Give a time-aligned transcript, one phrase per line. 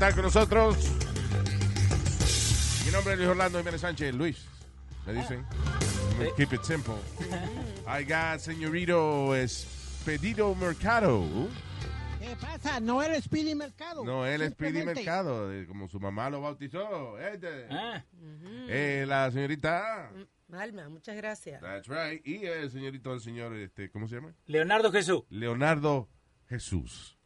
[0.00, 0.76] estar con nosotros.
[2.86, 4.14] Mi nombre es Luis Orlando Jiménez Sánchez.
[4.14, 4.46] Luis,
[5.06, 5.44] me dicen.
[6.38, 6.94] Keep it simple.
[7.86, 11.22] I got señorito Expedito Mercado.
[12.18, 12.80] ¿Qué pasa?
[12.80, 14.02] No eres Speedy Mercado.
[14.02, 17.18] No, él es Mercado, como su mamá lo bautizó.
[17.18, 17.66] Este.
[17.68, 18.02] Ah,
[18.68, 20.10] Eh, la señorita.
[20.50, 21.60] Alma, muchas gracias.
[21.60, 22.26] That's right.
[22.26, 24.32] Y el señorito, el señor, este, ¿cómo se llama?
[24.46, 25.24] Leonardo Jesús.
[25.28, 26.08] Leonardo
[26.48, 27.19] Jesús.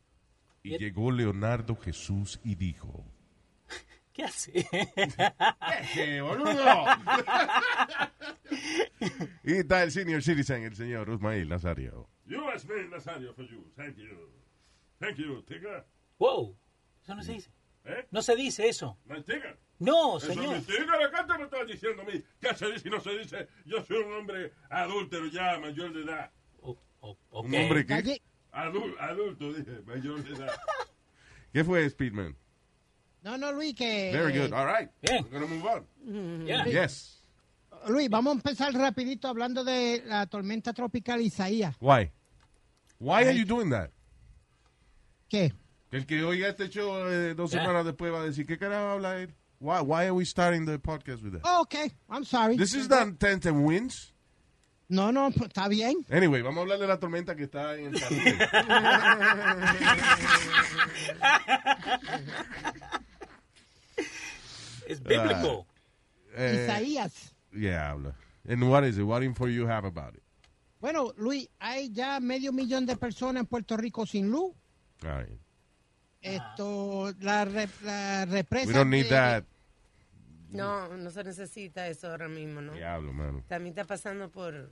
[0.64, 3.04] Y llegó Leonardo Jesús y dijo.
[4.14, 4.66] ¿Qué hace?
[5.92, 6.54] ¡Qué boludo!
[9.44, 12.08] y está el senior citizen, el señor Usmail Nazario.
[12.26, 13.70] US Mail Nazario for you.
[13.76, 14.30] Thank you.
[14.98, 15.84] Thank you, Tigger.
[16.18, 16.56] wow.
[17.02, 17.50] Eso no se dice.
[17.84, 18.06] ¿Eh?
[18.10, 18.96] No se dice eso.
[19.04, 19.16] ¿No?
[19.80, 20.62] No, Eso es señor.
[20.62, 20.88] Tigger.
[21.04, 22.24] Acá te me estás diciendo a mí.
[22.40, 23.48] ¿Qué se dice y no se dice?
[23.66, 26.30] Yo soy un hombre adúltero ya, mayor de edad.
[26.62, 27.18] O- o-.
[27.42, 28.22] Un hombre que...
[28.54, 30.52] Calle- Adul- adulto, dije, mayor de edad.
[31.52, 32.36] ¿Qué fue Speedman?
[33.22, 34.10] No, no, Luis, que...
[34.12, 34.52] Very good.
[34.52, 34.90] All right.
[35.02, 35.24] Bien.
[35.32, 36.46] We're gonna move on.
[36.46, 36.66] Yeah.
[36.66, 37.22] Yes.
[37.88, 41.74] Luis, vamos a empezar rapidito hablando de la tormenta tropical Isaías.
[41.80, 42.10] Why?
[42.98, 43.90] Why are you doing that?
[45.28, 45.52] ¿Qué?
[45.90, 47.60] Que el que oiga este show eh, dos Yeah.
[47.62, 49.34] semanas después va a decir, ¿qué carajo habla él?
[49.60, 51.42] Why, why are we starting the podcast with that?
[51.44, 52.56] Oh, ok, I'm sorry.
[52.56, 54.12] This is not Tent and Winds.
[54.88, 55.94] No, no, pues, está bien.
[56.10, 58.38] Anyway, vamos a hablar de la tormenta que está en el Caribe.
[64.86, 65.66] Es bíblico.
[66.36, 67.32] Eh, Isaías.
[67.52, 68.14] yeah, habla.
[68.48, 69.04] And what is it?
[69.04, 70.22] What info you have about it?
[70.80, 74.52] Bueno, Luis, hay ya medio millón de personas en Puerto Rico sin luz.
[75.02, 75.38] All right.
[76.20, 78.66] Esto, la, re- la represa...
[78.66, 79.44] We don't need de- that.
[80.56, 82.72] No, no se necesita eso ahora mismo, ¿no?
[82.72, 83.42] Diablo, mano.
[83.48, 84.70] También está pasando por,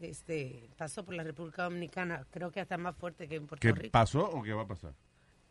[0.00, 3.72] este, pasó por la República Dominicana, creo que hasta más fuerte que en Puerto ¿Qué
[3.72, 3.92] Rico.
[3.92, 4.94] pasó o qué va a pasar?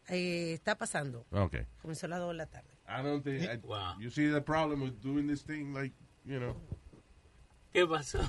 [0.09, 1.66] Eh, está pasando, Okay.
[1.81, 2.69] comenzó a las 2 de la tarde.
[2.88, 3.44] I don't think.
[3.44, 3.99] I- Wow.
[3.99, 5.95] You see the problem with doing this thing, like,
[6.25, 6.55] you know.
[7.71, 8.19] ¿Qué pasó?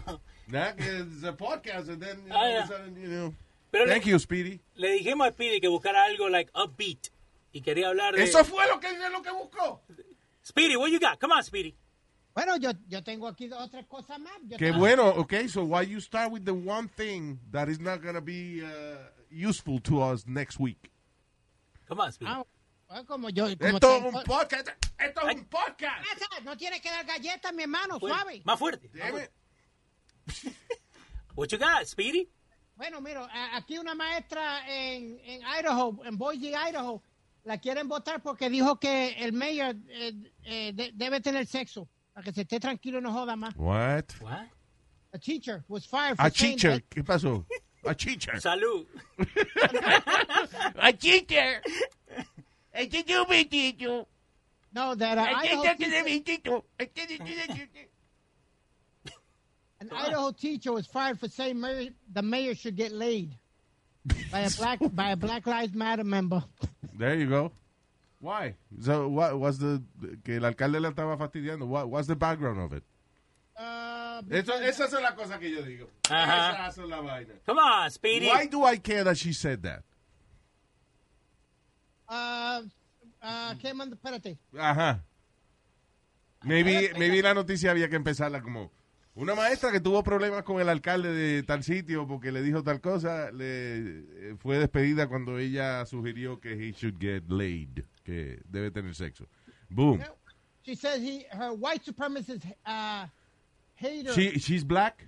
[0.50, 2.64] Que it's a podcast and then, you know, Ah, all of yeah.
[2.64, 3.34] a sudden, you know.
[3.70, 4.60] Pero Thank le, you, Speedy.
[4.76, 7.08] le dijimos a Speedy que buscara algo like upbeat.
[7.52, 8.22] Y quería hablar de...
[8.24, 9.82] Eso fue lo que, lo que buscó.
[10.44, 11.18] Speedy, what you got?
[11.18, 11.74] Come on, Speedy.
[12.34, 14.32] Bueno, yo, yo tengo aquí dos o tres cosas más.
[14.46, 15.08] Yo Qué tengo- bueno.
[15.20, 18.62] Okay, so why you start with the one thing that is not going to be
[18.62, 18.96] uh,
[19.30, 20.90] useful to us next week?
[21.88, 22.30] Come on, Speedy.
[22.90, 23.44] Ah, como yo...
[23.56, 24.68] Como Esto es tengo- un podcast.
[24.98, 25.34] Esto es Ay.
[25.36, 26.04] un podcast.
[26.04, 28.18] Ah, No tiene que dar galletas, mi hermano, Fuerte.
[28.20, 28.42] suave.
[28.44, 28.90] Más fuerte.
[31.34, 32.28] What you got, Speedy?
[32.76, 37.02] Bueno, mira, aquí una maestra en, en Idaho, en Boise, Idaho,
[37.44, 40.12] la quieren votar porque dijo que el mayor eh,
[40.44, 43.54] eh, de- debe tener sexo, para que se esté tranquilo y no joda más.
[43.56, 44.04] What?
[44.20, 44.48] What?
[45.12, 46.70] A teacher was fired for A saying teacher.
[46.72, 47.44] that- ¿Qué pasó?
[47.86, 48.32] A teacher.
[48.40, 48.86] Salud.
[50.76, 51.60] A teacher.
[52.72, 54.06] A teacher.
[54.72, 56.62] No, that uh, Idaho teacher,
[59.80, 63.30] an Idaho teacher was fired for saying mayor, the mayor should get laid
[64.32, 66.42] by a black by a Black Lives Matter member.
[66.96, 67.52] There you go.
[68.20, 68.54] Why?
[68.80, 69.82] So what was the
[70.24, 71.66] que el alcalde le estaba fastidiando?
[71.66, 72.82] What what's the background of it?
[73.56, 75.88] Uh, Eso, esas son las cosas que yo digo.
[76.04, 77.34] Esas son la vaina.
[77.46, 78.26] Come on, Speedy.
[78.28, 79.82] Why do I care that she said that?
[82.08, 82.62] uh,
[83.22, 83.96] uh, ¿qué manda?
[83.96, 84.38] Espérate.
[84.56, 85.00] Ajá.
[86.44, 88.70] Maybe, maybe la noticia había que empezarla como
[89.16, 92.80] una maestra que tuvo problemas con el alcalde de tal sitio porque le dijo tal
[92.80, 93.78] cosa, le
[94.30, 99.26] eh, fue despedida cuando ella sugirió que he should get laid, que debe tener sexo.
[99.70, 100.00] Boom.
[100.62, 103.06] She says he her white supremacist uh,
[103.74, 104.12] hater.
[104.14, 105.04] She, she's black.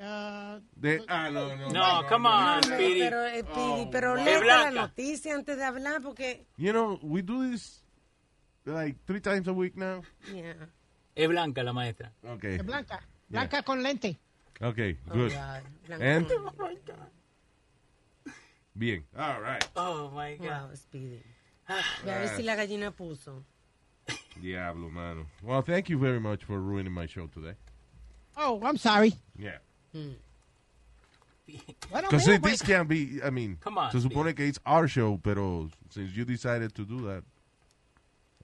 [0.00, 1.68] uh, De, ah, no, no.
[1.68, 4.44] No, come on, No, pero, eh, Pidi, Oh, pero wow.
[4.44, 6.46] la noticia antes de hablar porque...
[6.56, 7.82] You know, we do this
[8.66, 10.02] like three times a week now.
[10.34, 10.54] Yeah.
[11.18, 12.12] Es blanca la maestra.
[12.22, 12.54] Okay.
[12.54, 13.00] es blanca.
[13.28, 14.16] Blanca con lente.
[14.60, 15.32] Okay, Oh, good.
[15.32, 15.62] God.
[15.86, 16.04] Blanco.
[16.04, 16.26] And
[18.76, 19.04] Bien.
[19.18, 19.68] All right.
[19.74, 20.46] Oh my God.
[20.46, 21.20] Wow, Speedy.
[22.04, 23.42] Ve a ver si la gallina puso.
[24.40, 25.26] Diablo, mano.
[25.42, 27.54] Well, thank you very much for ruining my show today.
[28.36, 29.14] Oh, I'm sorry.
[29.36, 29.58] Yeah.
[31.90, 34.86] Bueno, Because this pues, can't be, I mean, Come on, se supone que it's our
[34.86, 37.24] show, pero since you decided to do that,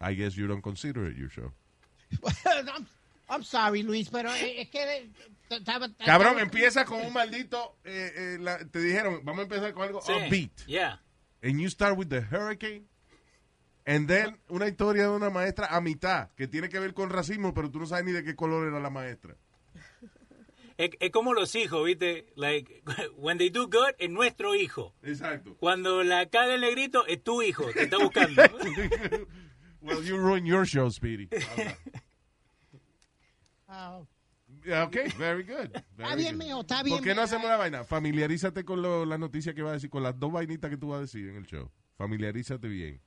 [0.01, 1.53] I guess you don't consider it your show.
[2.77, 2.87] I'm,
[3.29, 5.11] I'm sorry, Luis, pero eh, es que eh.
[6.05, 10.01] Cabrón, empieza con un maldito, eh, eh, la- te dijeron, vamos a empezar con algo
[10.03, 10.13] Sí.
[10.13, 10.67] upbeat.
[10.67, 11.01] Yeah.
[11.43, 12.87] And you start with the hurricane.
[13.87, 17.53] And then una historia de una maestra a mitad que tiene que ver con racismo,
[17.53, 19.37] pero tú no sabes ni de qué color era la maestra.
[20.77, 22.27] Es, es como los hijos, ¿viste?
[22.35, 22.83] Like,
[23.17, 24.95] when they do good, es nuestro hijo.
[25.03, 25.55] Exacto.
[25.61, 28.43] Cuando la caga el negrito, es tu hijo, te está buscando.
[29.85, 31.29] well, you ruined your show, Speedy.
[34.65, 35.73] Yeah, okay, very good.
[35.75, 36.45] Está very bien, good.
[36.47, 36.97] mío, está bien.
[36.97, 37.85] ¿Por qué no hacemos la vaina?
[37.85, 40.89] Familiarízate con lo- la noticia que va a decir, con las dos vainitas que tú
[40.89, 41.71] vas a decir en el show.
[41.99, 43.01] Familiarízate bien.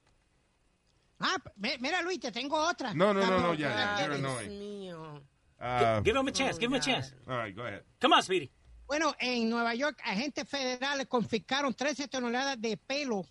[1.19, 2.93] Ah, mi- mira, Luis, te tengo otra.
[2.93, 4.49] No, no, no, no, ya, ya, ¿qué you're annoying.
[4.59, 5.21] mío.
[5.59, 7.15] Ah, give him a chance, give him a chance.
[7.27, 7.81] all right, go ahead.
[7.99, 8.51] Come on, Speedy.
[8.85, 13.25] Bueno, en Nueva York, agentes federales confiscaron 13 toneladas de pelo,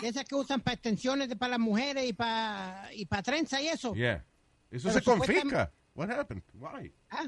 [0.00, 3.60] de esas que usan para extensiones de, para las mujeres y para y para trenza
[3.60, 3.94] y eso.
[3.94, 4.24] Yeah.
[4.70, 5.72] Eso Pero se confisca.
[5.94, 6.42] What happened?
[6.54, 6.92] Why?
[7.10, 7.26] Ah,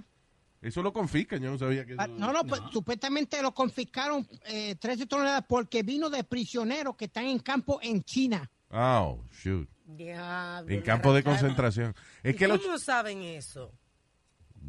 [0.61, 2.07] Eso lo confiscan, yo no sabía que eso...
[2.09, 7.27] no, no, pues, supuestamente lo confiscaron eh, 13 toneladas porque vino de prisioneros que están
[7.27, 8.51] en campo en China.
[8.71, 9.69] Oh, shoot.
[9.85, 11.95] Diablo, En campo de concentración.
[12.25, 12.61] Es ¿Y que los...
[12.61, 13.73] ¿Cómo saben eso?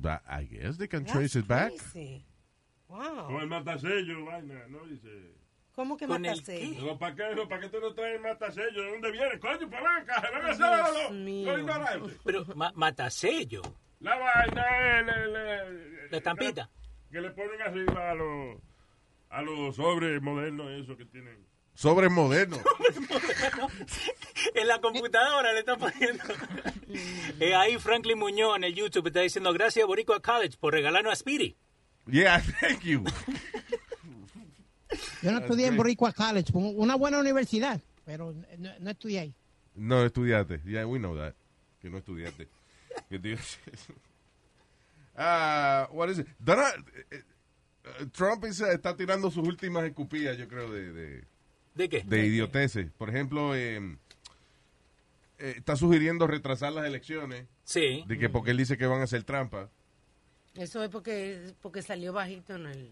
[0.04, 1.74] That- I guess they can That's trace it back.
[1.76, 2.24] crazy.
[2.86, 3.40] Con Wow.
[3.40, 4.86] el matasello, vaina, ¿no?
[4.86, 5.34] Dice.
[5.78, 6.08] ¿Cómo que.
[6.08, 8.82] Digo, ¿para qué, ¿para qué tú no traes el matasello?
[8.82, 9.38] ¿De dónde viene?
[9.40, 12.12] Coño, pues ven a hacer los-.
[12.26, 13.62] Pero ma matasello.
[14.00, 16.68] La vaina, el, el, el- La estampita.
[17.12, 18.58] Que le ponen arriba a los,
[19.30, 21.46] a los sobres modernos, eso que tienen.
[21.76, 22.58] Sobre moderno.
[24.56, 26.24] En la computadora le está poniendo.
[27.40, 31.14] Eh, ahí Franklin Muñoz en el YouTube está diciendo gracias a Boricua College por regalarnos
[31.14, 31.56] a Speedy.
[32.08, 33.04] yeah, thank you.
[35.22, 35.78] Yo no estudié en.
[35.78, 39.34] Boricua College, una buena universidad, pero no, no estudié ahí.
[39.76, 40.62] No estudiaste.
[40.66, 41.34] Yeah, we know that.
[41.82, 42.48] Que no estudiaste.
[45.16, 46.28] Ah, what is it?
[46.40, 47.24] Donald- eh,
[47.86, 51.24] eh, Trump is- está tirando sus últimas escupidas, yo creo, de, de,
[51.74, 52.04] ¿De qué?
[52.04, 52.92] de idioteces.
[52.92, 53.78] Por ejemplo, eh,
[55.40, 58.04] eh, está sugiriendo retrasar las elecciones, Sí.
[58.08, 59.70] de que porque él dice que van a hacer trampa
[60.54, 62.90] Eso es porque, porque salió bajito en el...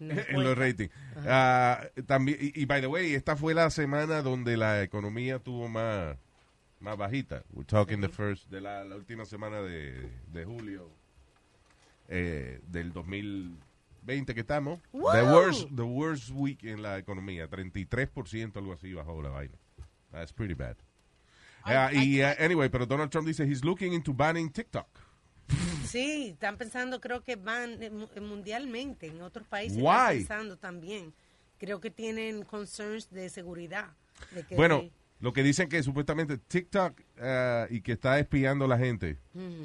[0.00, 0.92] en los ratings.
[1.26, 5.68] Ah, también, y, y by the way, esta fue la semana donde la economía tuvo
[5.68, 6.16] más,
[6.80, 7.44] más bajita.
[7.52, 10.90] We're talking the first, de la, la última semana de, de julio
[12.08, 14.80] eh, del 2020 que estamos.
[14.92, 17.48] The worst, the worst week en la economía.
[17.48, 19.56] 33% algo así bajó la vaina.
[20.12, 20.76] That's pretty bad.
[21.92, 24.86] Y ah, anyway, pero Donald Trump dice he's looking into banning TikTok.
[25.84, 29.86] Sí, están pensando, creo que van eh, eh, mundialmente, en otros países Why?
[29.86, 31.12] están pensando también.
[31.58, 33.88] Creo que tienen concerns de seguridad.
[34.32, 34.82] de que- Bueno,
[35.20, 39.18] lo que dicen que supuestamente TikTok ah, y que está espiando a la gente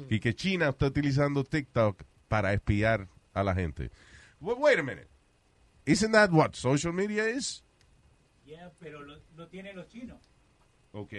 [0.08, 3.90] y que China está utilizando TikTok para espiar a la gente.
[4.40, 5.08] Wait, wait a minute.
[5.84, 7.64] Isn't that what social media is?
[8.46, 10.18] Yeah, pero lo, lo tienen los chinos.
[10.92, 11.12] Ok.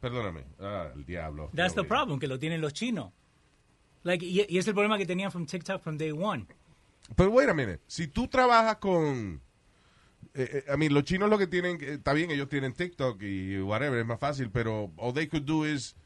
[0.00, 0.44] Perdóname.
[0.60, 1.50] Ah, el diablo.
[1.54, 3.12] That's the problem, que lo tienen los chinos.
[4.02, 6.46] Like, y, y es el problema que tenían from TikTok from day one.
[7.16, 7.80] Pero wait a minute.
[7.86, 9.40] Si tú trabajas con...
[10.34, 11.78] Eh, eh, I mean, los chinos lo que tienen...
[11.80, 15.44] eh, Está bien, ellos tienen TikTok y whatever, es más fácil, pero all they could
[15.44, 15.96] do is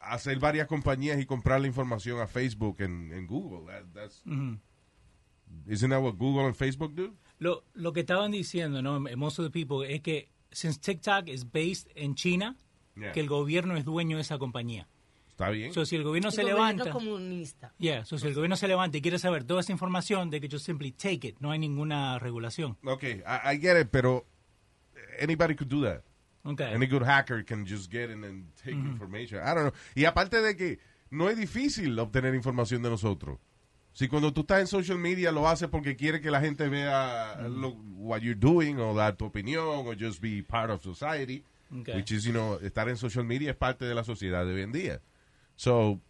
[0.00, 3.66] hacer varias compañías y comprar la información a Facebook en, en Google.
[3.72, 4.22] That- that's,
[5.66, 7.14] Isn't that what Google and Facebook do?
[7.38, 9.00] Lo, lo que estaban diciendo, ¿no?
[9.16, 12.56] Most of the people, es que since TikTok is based en China,
[12.94, 13.12] Yeah.
[13.12, 14.86] que el gobierno es dueño de esa compañía.
[15.32, 15.72] Está bien.
[15.72, 16.90] So, si el gobierno el se gobierno levanta...
[16.92, 17.72] comunista.
[17.78, 20.48] Yeah, so si el gobierno se levanta y quiere saber toda esa información, de que
[20.48, 21.36] just simply take it.
[21.40, 22.76] No hay ninguna regulación.
[22.84, 24.26] Okay, I, I get it, pero
[25.18, 26.02] anybody could do that.
[26.44, 26.72] Okay.
[26.74, 29.38] Any good hacker can just get in and take information.
[29.38, 29.72] I don't know.
[29.94, 30.78] Y aparte de que
[31.10, 33.38] no es difícil obtener información de nosotros.
[33.94, 37.46] Si cuando tú estás en social media lo haces porque quiere que la gente vea
[37.48, 41.96] lo, what you're doing o dar tu opinión o just be part of society, Okay.
[41.96, 44.60] which is, you know, estar en social media es parte de la sociedad de hoy
[44.62, 45.00] en día.
[45.62, 46.00] So,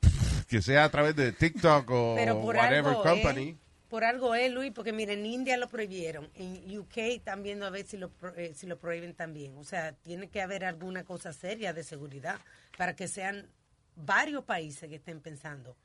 [0.48, 3.48] que sea a través de TikTok o Pero por whatever algo, company.
[3.50, 3.56] ¿eh?
[3.90, 7.70] Por algo es, Luis, porque miren, en India lo prohibieron, en UK están viendo a
[7.70, 9.54] ver si lo, eh, si lo prohíben también.
[9.58, 12.40] O sea, tiene que haber alguna cosa seria de seguridad
[12.78, 13.46] para que sean
[13.96, 15.76] varios países que estén pensando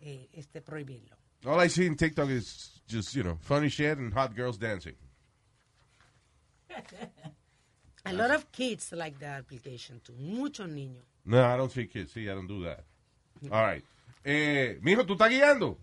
[0.00, 1.16] eh, este prohibirlo.
[1.44, 4.96] All I see in TikTok is just, you know, funny shit and hot girls dancing.
[8.04, 10.14] A lot of kids like the application too.
[10.14, 11.04] Muchos niños.
[11.26, 12.12] No, I don't see kids.
[12.12, 12.84] Sí, I don't do that.
[13.50, 13.84] All right.
[14.24, 15.78] Eh, mijo, ¿tú estás guiando?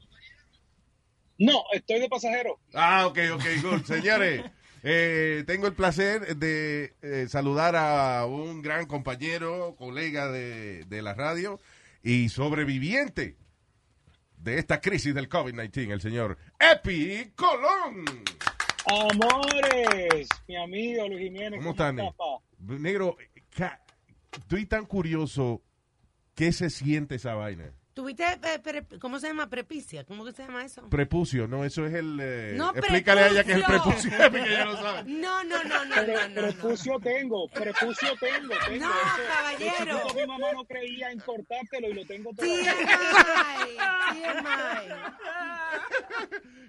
[1.37, 2.59] No, estoy de pasajero.
[2.73, 3.83] Ah, ok, ok, good.
[3.85, 4.43] Señores,
[4.83, 11.13] eh, tengo el placer de eh, saludar a un gran compañero, colega de, de la
[11.13, 11.59] radio
[12.03, 13.35] y sobreviviente
[14.37, 18.05] de esta crisis del COVID-19, el señor Epi Colón.
[18.85, 21.59] Amores, mi amigo Luis Jiménez.
[21.59, 22.79] ¿Cómo estás, estás?
[22.81, 23.17] Negro,
[23.55, 23.81] ca-
[24.37, 25.61] estoy tan curioso.
[26.35, 27.73] ¿Qué se siente esa vaina?
[27.93, 29.47] ¿Tuviste, eh, pre- cómo se llama?
[29.49, 30.03] Prepicia.
[30.03, 30.89] ¿Cómo que se llama eso?
[30.89, 32.17] Prepucio, no, eso es el...
[32.19, 34.09] eh, No, explícale a ella que es el prepucio.
[34.09, 35.03] prepucio, Epi, que ella lo sabe.
[35.11, 36.41] No, no, no, no, Pre- no, no, no.
[36.41, 38.85] prepucio tengo, prepucio tengo, tengo.
[38.85, 40.07] No, Eso, caballero.
[40.15, 42.65] mi mamá no creía en cortártelo y lo tengo TMI.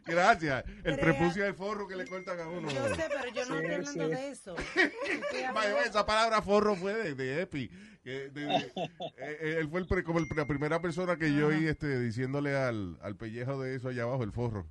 [0.07, 0.64] Gracias.
[0.85, 2.69] El Crea- prepucio del forro que le cortan a uno.
[2.71, 4.11] Yo sé, pero yo no Sí, estoy hablando sí.
[4.14, 4.57] de eso.
[5.87, 7.71] Esa palabra forro fue de, de Epi.
[8.04, 8.70] Que de- de- eh,
[9.18, 12.54] eh, él fue el pre- como el- la primera persona que yo oí este, diciéndole
[12.54, 14.66] al, al pellejo de eso allá abajo, el forro.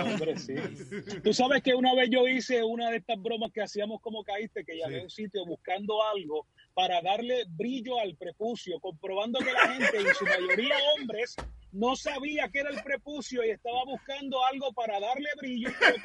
[0.00, 0.54] Hombre, sí.
[1.24, 4.64] Tú sabes que una vez yo hice una de estas bromas que hacíamos como caíste,
[4.64, 5.00] que llamé Sí.
[5.00, 10.14] a un sitio buscando algo para darle brillo al prepucio, comprobando que la gente, en
[10.14, 11.34] su mayoría hombres,
[11.72, 15.96] no sabía que era el prepucio y estaba buscando algo para darle brillo, pero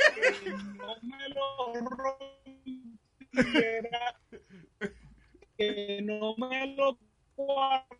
[0.43, 1.73] que no me lo
[3.33, 4.15] rompiera,
[5.59, 6.97] que no me lo
[7.35, 7.93] cuarteara.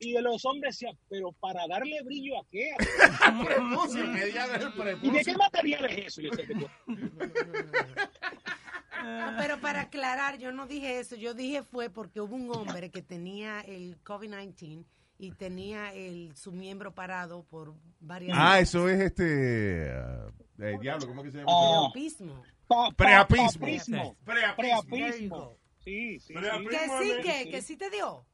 [0.00, 2.70] Y de los hombres decían, pero para darle brillo a qué?
[3.44, 5.20] prepucio, que ella es el ¿Y de prepucio.
[5.24, 6.20] qué material es eso?
[6.22, 6.68] Yo sé que tú-
[9.02, 11.16] No, pero para aclarar, yo no dije eso.
[11.16, 14.84] Yo dije fue porque hubo un hombre que tenía el COVID-19
[15.18, 19.90] y tenía el, su miembro parado por varias Ah, eso es este.
[19.92, 21.50] ah, eh, diablo, ¿cómo que se llama?
[21.52, 21.90] Ah.
[22.96, 24.16] Preapismo.
[24.24, 24.90] Pa- pa- Preapismo.
[24.90, 25.56] papismo.
[25.84, 26.68] Sí, sí, Preapismo.
[26.70, 28.24] Que sí, que, que sí te dio.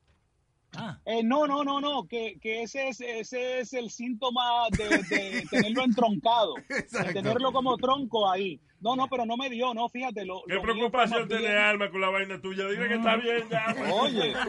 [1.05, 5.47] Eh, no, no, no, no, que, que ese, es, ese es el síntoma de, de
[5.51, 8.61] tenerlo entroncado, de tenerlo como tronco ahí.
[8.81, 10.25] No, no, pero no me dio, no, fíjate.
[10.27, 12.67] Lo, ¿Qué lo preocupación tiene bien- Alma con la vaina tuya?
[12.69, 13.75] Dime que está bien ya.
[13.95, 14.35] Oye.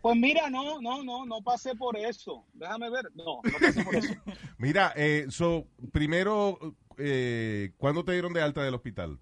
[0.00, 2.44] Pues mira, no, no, no, no pasé por eso.
[2.54, 3.10] Déjame ver.
[3.14, 4.14] No, no pasé por eso.
[4.58, 6.58] Mira, eh, so, primero,
[6.98, 9.18] eh, ¿cuándo te dieron de alta del hospital?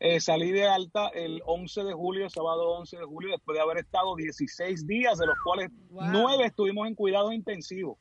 [0.00, 3.78] Eh, salí de alta el 11 de julio, sábado 11 de julio, después de haber
[3.78, 6.02] estado 16 días, de los cuales Wow.
[6.10, 7.98] 9 estuvimos en cuidados intensivos.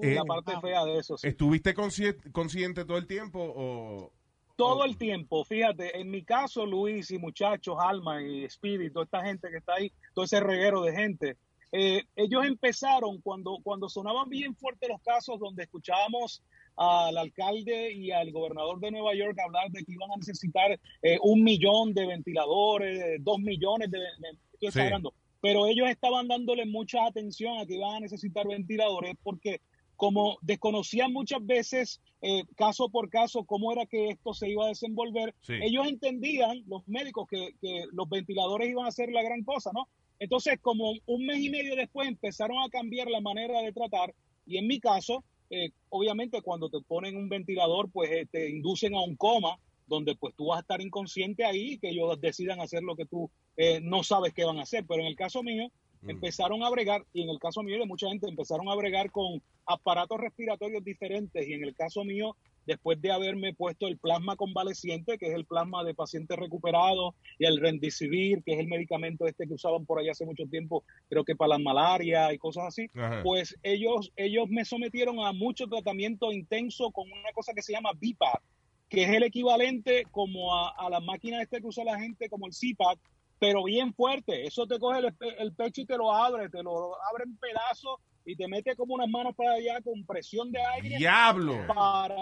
[0.00, 1.26] Eh, la parte fea de eso, sí.
[1.26, 4.12] ¿Estuviste consciente, consciente todo el tiempo o...?
[4.54, 9.04] Todo o- el tiempo, fíjate, en mi caso, Luis y muchachos, Alma y Speedy, toda
[9.06, 11.36] esta gente que está ahí, todo ese reguero de gente,
[11.72, 16.42] eh, ellos empezaron cuando, cuando sonaban bien fuertes los casos donde escuchábamos
[16.76, 21.18] al alcalde y al gobernador de Nueva York hablar de que iban a necesitar eh,
[21.22, 23.98] un millón de ventiladores, dos millones de...
[23.98, 25.14] de- estoy exagerando.
[25.40, 29.60] Pero ellos estaban dándole mucha atención a que iban a necesitar ventiladores porque
[29.96, 34.68] como desconocían muchas veces eh, caso por caso cómo era que esto se iba a
[34.68, 35.54] desenvolver, Sí.
[35.62, 39.88] ellos entendían, los médicos, que, que los ventiladores iban a ser la gran cosa, ¿no?
[40.18, 44.14] Entonces, como un mes y medio después empezaron a cambiar la manera de tratar
[44.46, 48.94] y en mi caso, eh, obviamente cuando te ponen un ventilador, pues eh, te inducen
[48.94, 52.60] a un coma donde pues tú vas a estar inconsciente ahí y que ellos decidan
[52.60, 54.84] hacer lo que tú eh, no sabes qué van a hacer.
[54.86, 55.68] Pero en el caso mío,
[56.02, 56.10] Mm.
[56.10, 59.42] empezaron a bregar, y en el caso mío de mucha gente, empezaron a bregar con
[59.66, 62.36] aparatos respiratorios diferentes, y en el caso mío,
[62.66, 67.46] después de haberme puesto el plasma convaleciente, que es el plasma de pacientes recuperados, y
[67.46, 71.24] el rendicivir, que es el medicamento este que usaban por allá hace mucho tiempo, creo
[71.24, 73.22] que para la malaria y cosas así, Ajá.
[73.22, 77.90] pues ellos, ellos me sometieron a mucho tratamiento intenso con una cosa que se llama
[77.98, 78.42] BIPAP,
[78.88, 82.46] que es el equivalente como a, a la máquina este que usa la gente, como
[82.46, 82.98] el CPAP,
[83.38, 84.46] pero bien fuerte.
[84.46, 87.96] Eso te coge el, el pecho y te lo abre, te lo abre en pedazos
[88.24, 91.66] y te mete como unas manos para allá con presión de aire ¡Diablo!
[91.66, 92.16] para,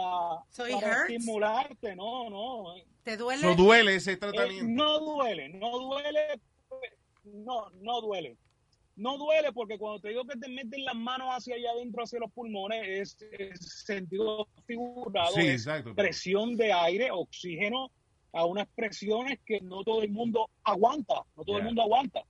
[0.50, 1.96] So estimularte.
[1.96, 2.76] No, no.
[2.76, 3.42] eh, ¿Te duele?
[3.52, 4.64] Eso duele ese eh, tratamiento.
[4.70, 6.40] no duele, no duele,
[7.24, 8.36] no, no duele.
[8.96, 12.18] No duele porque cuando te digo que te meten las manos hacia allá adentro, hacia
[12.18, 15.94] los pulmones, es, es sentido figurado, Sí, es exacto.
[15.94, 17.92] presión de aire, oxígeno
[18.32, 22.22] a unas presiones que no todo el mundo aguanta, no todo el mundo aguanta.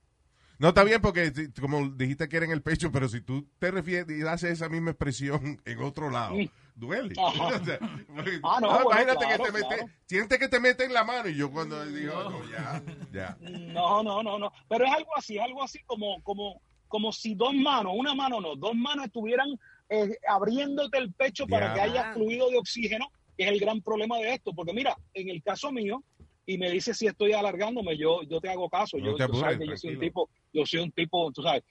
[0.59, 3.71] No, está bien porque como dijiste que era en el pecho, pero si tú te
[3.71, 6.35] refieres y haces esa misma expresión en otro lado,
[6.75, 7.15] duele.
[7.17, 7.47] Ajá.
[7.61, 7.79] O sea,
[8.13, 9.91] porque- Ah, no, bueno, imagínate claro, que te mete, claro.
[10.05, 13.37] siente que te mete en la mano y yo cuando digo, no, ya, ya.
[13.41, 14.51] No, no, no, no.
[14.67, 18.41] Pero es algo así, es algo así como, como, como si dos manos, una mano
[18.41, 19.47] no, dos manos estuvieran
[19.89, 21.73] eh, abriéndote el pecho para Ya.
[21.73, 24.53] que haya fluido de oxígeno, que es el gran problema de esto.
[24.53, 26.03] Porque mira, en el caso mío,
[26.45, 28.97] y me dice si estoy alargándome, yo, yo te hago caso.
[28.97, 31.31] No yo, te tú sabes apures, que yo soy un tipo, yo soy un tipo,
[31.31, 31.63] tú sabes.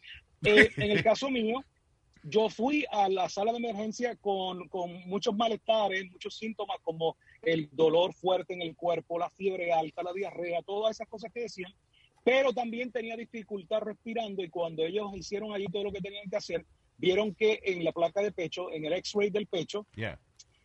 [0.44, 1.64] Eh, en el caso mío,
[2.22, 7.68] yo fui a la sala de emergencia con, con muchos malestares, muchos síntomas como el
[7.72, 11.72] dolor fuerte en el cuerpo, la fiebre alta, la diarrea, todas esas cosas que decían,
[12.24, 16.36] pero también tenía dificultad respirando y cuando ellos hicieron allí todo lo que tenían que
[16.36, 16.66] hacer,
[16.98, 20.18] vieron que en la placa de pecho, en el x-ray del pecho, Yeah.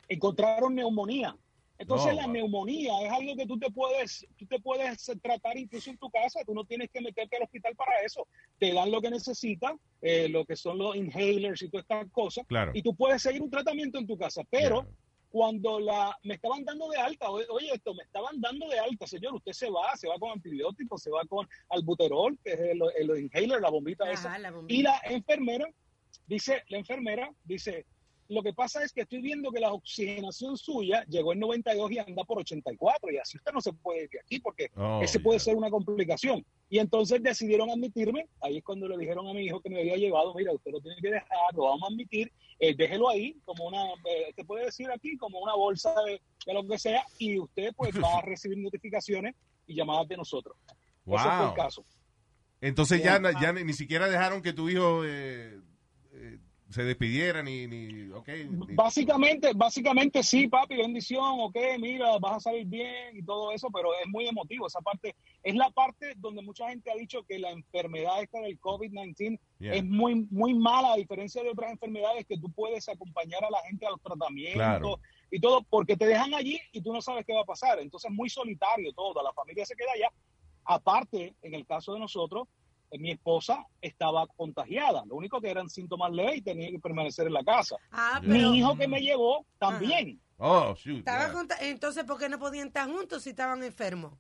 [0.08, 1.38] encontraron neumonía.
[1.84, 5.98] Entonces la neumonía es algo que tú te puedes, tú te puedes tratar incluso en
[5.98, 8.28] tu casa, tú no tienes que meterte al hospital para eso.
[8.60, 12.46] Te dan lo que necesitas, eh, lo que son los inhalers y todas estas cosas,
[12.48, 12.72] Claro.
[12.74, 14.44] y tú puedes seguir un tratamiento en tu casa.
[14.50, 14.88] Pero
[15.30, 19.08] cuando la me estaban dando de alta, oye, oye, esto me estaban dando de alta,
[19.08, 22.82] señor, usted se va, se va con antibióticos, se va con albuterol, que es el,
[22.98, 24.74] el inhaler, la bombita esa, la bombita.
[24.80, 25.67] y la enfermera
[26.28, 27.86] dice, la enfermera dice,
[28.34, 32.00] lo que pasa es que estoy viendo que la oxigenación suya llegó en 92 y
[32.00, 35.19] anda por 84 y así usted no se puede ir de aquí porque Oh, ese
[35.19, 35.46] puede yeah.
[35.46, 36.46] ser una complicación.
[36.69, 39.96] Y entonces decidieron admitirme, ahí es cuando le dijeron a mi hijo que me había
[39.98, 43.67] llevado, mira, usted lo tiene que dejar, lo vamos a admitir, eh, déjelo ahí como
[43.67, 47.38] una, eh, te puede decir aquí, como una bolsa de, de lo que sea y
[47.39, 49.36] usted pues va a recibir notificaciones
[49.67, 50.56] y llamadas de nosotros.
[50.67, 51.54] Ese fue el Wow.
[51.56, 51.86] caso.
[52.62, 53.39] Entonces ya, Yeah.
[53.41, 55.60] ya ni, siquiera dejaron que tu hijo eh,
[56.73, 58.27] se despidiera ni, ni ok.
[58.49, 63.69] ni- Básicamente, básicamente sí, papi, bendición, ok, mira, vas a salir bien y todo eso,
[63.73, 64.67] pero es muy emotivo.
[64.67, 68.59] Esa parte es la parte donde mucha gente ha dicho que la enfermedad esta del
[68.59, 69.75] COVID-19 Yeah.
[69.75, 73.62] es muy, muy mala, a diferencia de otras enfermedades que tú puedes acompañar a la
[73.62, 74.99] gente a los tratamientos Claro.
[75.31, 77.79] y todo, porque te dejan allí y tú no sabes qué va a pasar.
[77.79, 80.09] Entonces, muy solitario todo, la familia se queda allá.
[80.65, 82.47] Aparte, en el caso de nosotros,
[82.99, 85.03] mi esposa estaba contagiada.
[85.06, 87.75] Lo único que eran síntomas leves y tenía que permanecer en la casa.
[87.91, 90.19] Ah, pero Mi hijo que me llevó también.
[90.38, 90.99] Oh, shoot.
[90.99, 91.34] estaba yeah.
[91.34, 94.13] conta- entonces ¿por qué no podían estar juntos si estaban enfermos?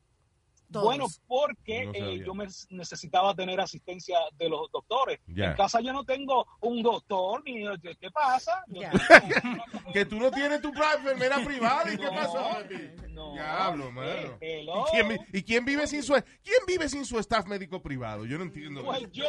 [0.73, 0.85] Todos.
[0.85, 5.19] Bueno, porque No eh, yo me necesitaba tener asistencia de los doctores.
[5.27, 7.63] En casa yo no tengo un doctor ni
[7.99, 8.63] ¿qué pasa?
[9.93, 11.93] Que tú no tienes tu enfermera privada.
[11.93, 12.75] ¿Y qué No, pasó, papi?
[13.09, 13.33] no.
[13.33, 14.37] Diablo, Eh, mano.
[14.41, 14.85] hello.
[14.87, 18.25] ¿Y quién, vi- y quién vive sin su quién vive sin su staff médico privado?
[18.25, 18.83] Yo no entiendo.
[18.83, 19.09] Pues eso.
[19.11, 19.25] yo,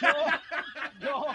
[0.00, 0.08] yo,
[1.00, 1.26] yo,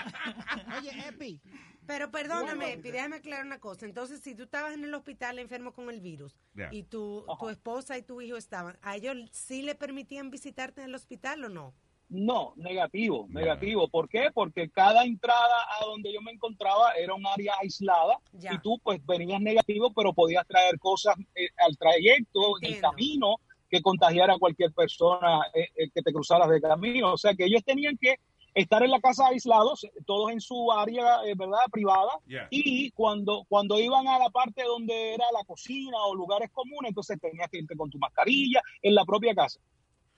[0.77, 1.39] Oye, Epi,
[1.87, 2.81] Pero perdóname, Bueno.
[2.83, 3.85] Déjame aclarar una cosa.
[3.85, 6.35] Entonces, si tú estabas en el hospital enfermo con el virus
[6.71, 10.89] y tu, tu esposa y tu hijo estaban, ¿a ellos sí le permitían visitarte en
[10.89, 11.73] el hospital o no?
[12.11, 13.87] no, negativo, negativo.
[13.87, 14.29] ¿Por qué?
[14.33, 18.53] Porque cada entrada a donde yo me encontraba era un área aislada Ya.
[18.53, 23.37] y tú pues venías negativo, pero podías traer cosas eh, al trayecto, en el camino,
[23.69, 27.13] que contagiara a cualquier persona eh, eh, que te cruzaras de camino.
[27.13, 28.17] O sea que ellos tenían que
[28.53, 32.11] estar en la casa aislados, todos en su área, eh, ¿verdad?, privada.
[32.27, 32.47] Yeah.
[32.49, 37.17] Y cuando, cuando iban a la parte donde era la cocina o lugares comunes, entonces
[37.21, 39.59] tenías que irte con tu mascarilla en la propia casa.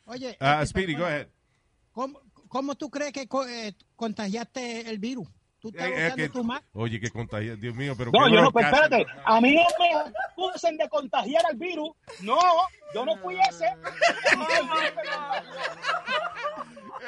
[0.06, 0.38] oye.
[0.66, 1.28] Speedy, go ahead.
[1.92, 5.28] ¿cómo, cómo tú crees que co- eh, contagiaste el virus?
[5.60, 6.46] ¿Tú estás Eh, eh, usando que- tu
[6.82, 8.92] oye, que contagia, Dios mío, pero No, yo no, pues broadcast.
[8.94, 11.92] espérate, a mí no me acusen de contagiar al virus.
[12.22, 12.38] No,
[12.94, 13.66] yo no fui ese.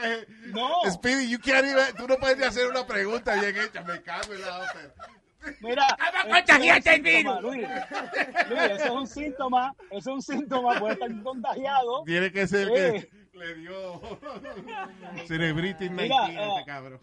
[0.03, 0.69] Eh, No.
[0.91, 4.33] Speedy, you can't even- tú no puedes ni hacer una pregunta bien hecha, me cago
[4.33, 4.93] en la ópera.
[5.61, 7.41] Mira, ¡Vamos a contagiarte el virus!
[7.41, 7.67] Luis.
[8.49, 12.03] Luis, ese es un síntoma, ese es un síntoma, puede estar contagiado.
[12.03, 13.09] Tiene que ser Eh.
[13.31, 14.01] que le dio
[15.27, 16.99] cerebritis Mira, 19 eh, este cabrón.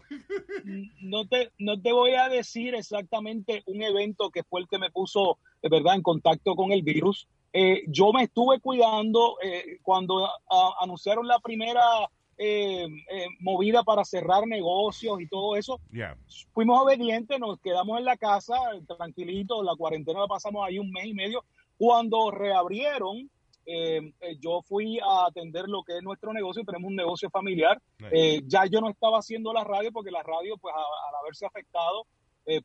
[1.01, 4.91] no te, no te voy a decir exactamente un evento que fue el que me
[4.91, 7.27] puso, de verdad, en contacto con el virus.
[7.53, 11.81] Eh, yo me estuve cuidando eh, cuando ah, anunciaron la primera
[12.37, 15.79] eh, eh, movida para cerrar negocios y todo eso.
[15.91, 16.17] Yeah.
[16.53, 18.55] Fuimos obedientes, nos quedamos en la casa,
[18.97, 21.43] tranquilitos, la cuarentena la pasamos ahí un mes y medio.
[21.77, 23.29] Cuando reabrieron,
[23.65, 27.81] eh, eh, yo fui a atender lo que es nuestro negocio, tenemos un negocio familiar.
[28.11, 31.45] Eh, ya yo no estaba haciendo la radio porque la radio, pues a- al haberse
[31.45, 32.05] afectado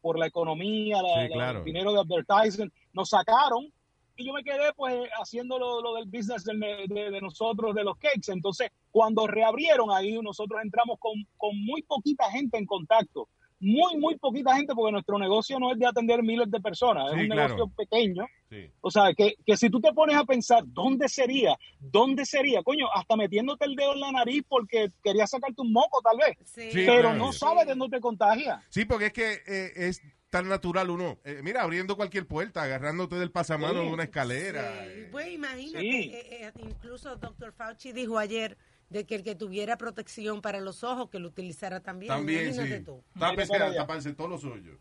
[0.00, 1.58] por la economía, la- Sí, la- claro.
[1.60, 3.72] el dinero de advertising, nos sacaron
[4.18, 7.96] y yo me quedé pues haciendo lo, lo del business de, de nosotros, de los
[7.96, 8.30] cakes.
[8.32, 13.28] Entonces, cuando reabrieron ahí, nosotros entramos con, con muy poquita gente en contacto.
[13.60, 17.16] Muy, muy poquita gente, porque nuestro negocio no es de atender miles de personas, Sí,
[17.16, 17.54] es un claro.
[17.56, 18.24] negocio pequeño.
[18.48, 18.70] Sí.
[18.80, 21.56] O sea, que, que si tú te pones a pensar, ¿dónde sería?
[21.80, 22.62] ¿Dónde sería?
[22.62, 26.36] Coño, hasta metiéndote el dedo en la nariz porque querías sacarte un moco, tal vez.
[26.44, 27.16] Sí, Sí, pero claro.
[27.18, 28.62] no sabes de dónde te contagia.
[28.68, 31.18] Sí, porque es que eh, es tan natural uno.
[31.24, 33.86] eh, mira, abriendo cualquier puerta, agarrándote del pasamano Sí.
[33.86, 34.62] en una escalera.
[34.84, 34.90] Sí.
[34.90, 35.08] eh.
[35.10, 36.10] Pues imagínate, Sí.
[36.14, 37.52] eh, eh, incluso Dr.
[37.52, 38.56] Fauci dijo ayer
[38.90, 42.08] de que el que tuviera protección para los ojos, que lo utilizara también.
[42.08, 42.84] También, Imagínate sí.
[42.84, 43.02] tú.
[43.18, 44.78] Tápese, todos los hoyos.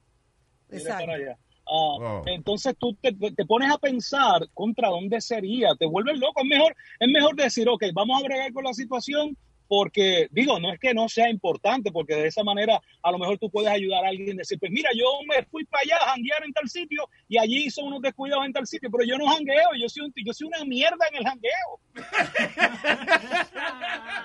[0.69, 1.11] Exacto.
[1.29, 1.37] Ah,
[1.69, 2.23] Oh.
[2.27, 6.39] Entonces tú te, te pones a pensar contra dónde sería, te vuelves loco.
[6.41, 10.71] Es mejor, es mejor decir, ok, vamos a bregar con la situación porque, digo, no
[10.73, 14.05] es que no sea importante, porque de esa manera a lo mejor tú puedes ayudar
[14.05, 17.09] a alguien, decir, pues mira, yo me fui para allá a janguear en tal sitio
[17.27, 20.13] y allí hizo unos descuidados en tal sitio, pero yo no jangueo, yo soy, un,
[20.25, 21.79] yo soy una mierda en el jangueo.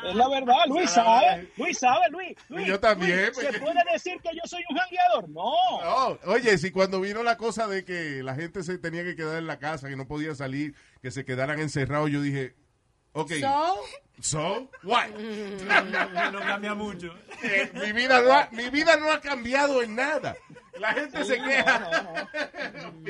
[0.09, 2.37] es la verdad, Luis sabe, Luis sabe, Luis.
[2.49, 5.29] Luis yo también, Luis, porque- ¿Se puede decir que yo soy un jangueador?
[5.31, 5.53] No.
[5.83, 9.39] No, oye, si cuando vino la cosa de que la gente se tenía que quedar
[9.39, 12.55] en la casa, que no podía salir, que se quedaran encerrados, yo dije,
[13.13, 13.81] ok, So,
[14.23, 15.11] so, what?
[16.33, 17.13] No cambia mucho.
[17.43, 20.37] Eh, mi, vida no ha, mi vida no ha cambiado en nada.
[20.79, 22.29] La gente se queja.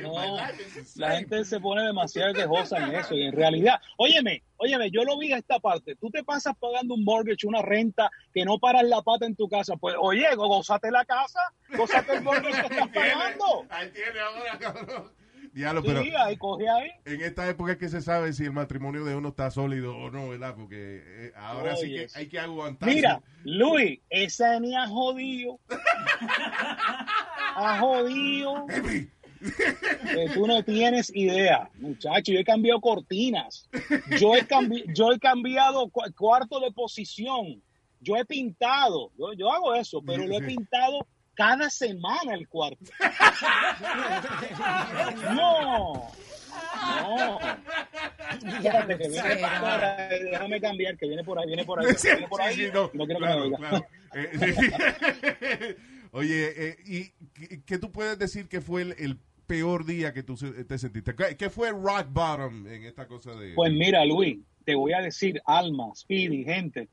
[0.03, 0.37] No,
[0.96, 5.16] la gente se pone demasiado quejosa en eso y en realidad, óyeme, óyeme, yo lo
[5.18, 8.85] vi a esta parte, tú te pasas pagando un mortgage, una renta que no paras
[8.85, 11.40] la pata en tu casa, pues oye, gózate la casa,
[11.77, 13.66] gózate el mortgage que estás pagando.
[13.70, 15.21] Ahí tiene ahora, cabrón.
[15.52, 16.90] Diablo, pero Sí, ahí coge ahí.
[17.04, 20.10] en esta época es que se sabe si el matrimonio de uno está sólido o
[20.10, 20.54] no, ¿verdad?
[20.56, 22.94] Porque eh, ahora sí que hay que aguantarse.
[22.94, 25.60] Mira, Luis, esa ni ha jodido.
[27.56, 28.66] ha jodido.
[30.14, 32.32] Que tú no tienes idea, muchacho.
[32.32, 33.68] Yo he cambiado cortinas.
[34.20, 37.60] Yo he, cambi- yo he cambiado cu- cuarto de posición.
[38.00, 39.10] Yo he pintado.
[39.18, 40.46] Yo, yo hago eso, pero lo he Sí.
[40.56, 42.85] pintado cada semana el cuarto.
[45.35, 46.09] No.
[47.01, 47.38] No.
[48.33, 50.23] Espérate, que viene por ahí.
[50.31, 51.87] Déjame cambiar, que viene por ahí, viene por ahí.
[51.97, 52.55] Sí, Viene por ahí.
[52.55, 53.59] sí, sí, no, No quiero que claro, me oiga.
[53.59, 53.87] claro.
[54.14, 55.75] Eh, sí.
[56.12, 57.11] Oye, eh, ¿y
[57.64, 61.14] qué- tú puedes decir que fue el, el peor día que tú se- te sentiste?
[61.14, 63.55] ¿Qué, qué fue rock bottom en esta cosa de...?
[63.55, 66.88] Pues mira, Luis, te voy a decir, Alma, Speedy, gente,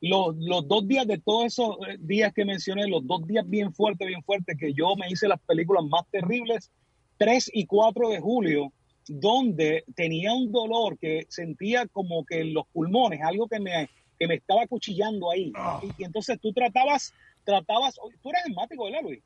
[0.00, 3.72] los, los dos días de todos esos eh, días que mencioné, los dos días bien
[3.72, 6.70] fuertes, bien fuertes, que yo me hice las películas más terribles,
[7.18, 8.72] 3 y 4 de julio,
[9.08, 14.28] donde tenía un dolor que sentía como que en los pulmones, algo que me, que
[14.28, 15.52] me estaba cuchillando ahí.
[15.56, 15.80] Ah.
[15.82, 17.12] Y, y entonces tú tratabas,
[17.44, 19.22] tratabas, tú eres asmático, ¿verdad, Luis?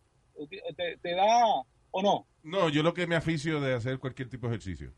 [0.76, 1.44] ¿Te, te da
[1.90, 2.26] o no?
[2.42, 4.92] No, yo lo que me aficio de hacer cualquier tipo de ejercicio.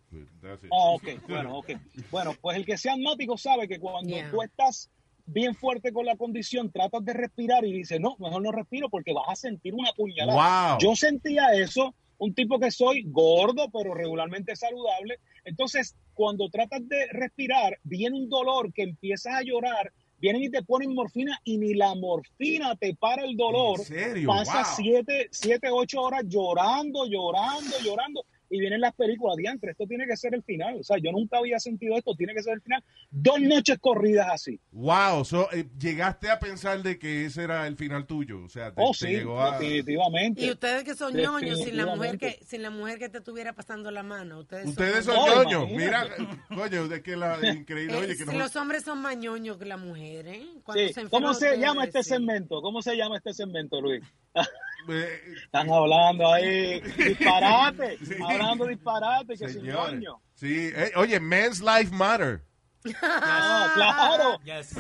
[0.71, 1.71] Ah, ok, bueno, ok.
[2.11, 4.31] Bueno, pues el que sea asmático sabe que cuando Yeah.
[4.31, 4.91] tú estás
[5.27, 9.13] bien fuerte con la condición, tratas de respirar y dices, no, mejor no respiro porque
[9.13, 10.77] vas a sentir una puñalada.
[10.77, 10.79] Wow.
[10.81, 15.19] Yo sentía eso, un tipo que soy gordo, pero regularmente saludable.
[15.45, 20.63] Entonces, cuando tratas de respirar, viene un dolor que empiezas a llorar, vienen y te
[20.63, 23.81] ponen morfina y ni la morfina te para el dolor.
[23.81, 24.29] ¿En serio?
[24.29, 24.77] Pasas Wow.
[24.77, 28.25] siete, siete, ocho horas llorando, llorando, llorando.
[28.51, 30.77] Y vienen las películas, diantre, esto tiene que ser el final.
[30.81, 32.83] O sea, yo nunca había sentido esto, tiene que ser el final.
[33.11, 34.61] Dos noches corridas así.
[34.73, 38.45] Wow, so, eh, llegaste a pensar de que ese era el final tuyo.
[38.45, 39.59] O sea, te, Oh, te sí, llegó a...
[39.59, 40.45] definitivamente.
[40.45, 43.53] y ustedes que son ñoños, sin la mujer que sin la mujer que te estuviera
[43.55, 44.41] pasando la mano.
[44.41, 45.71] Ustedes, Ustedes son ñoños.
[45.71, 46.07] Mira,
[46.55, 47.95] coño, de que la increíble.
[47.95, 50.37] Eh, Oye, que si no- los hombres son más ñoños que las mujeres.
[50.39, 50.47] ¿eh?
[50.63, 50.93] Cuando Sí.
[50.93, 52.11] se ¿Cómo se llama este sí.
[52.11, 52.61] segmento?
[52.61, 54.03] ¿Cómo se llama este segmento, Luis?
[54.89, 58.15] eh, Están hablando ahí disparate, Sí.
[58.23, 59.95] hablando disparate, que sin señores.
[59.95, 60.21] ñoño.
[60.35, 62.43] Sí, eh, oye, men's life matter.
[62.83, 64.39] Claro.
[64.45, 64.75] Yes.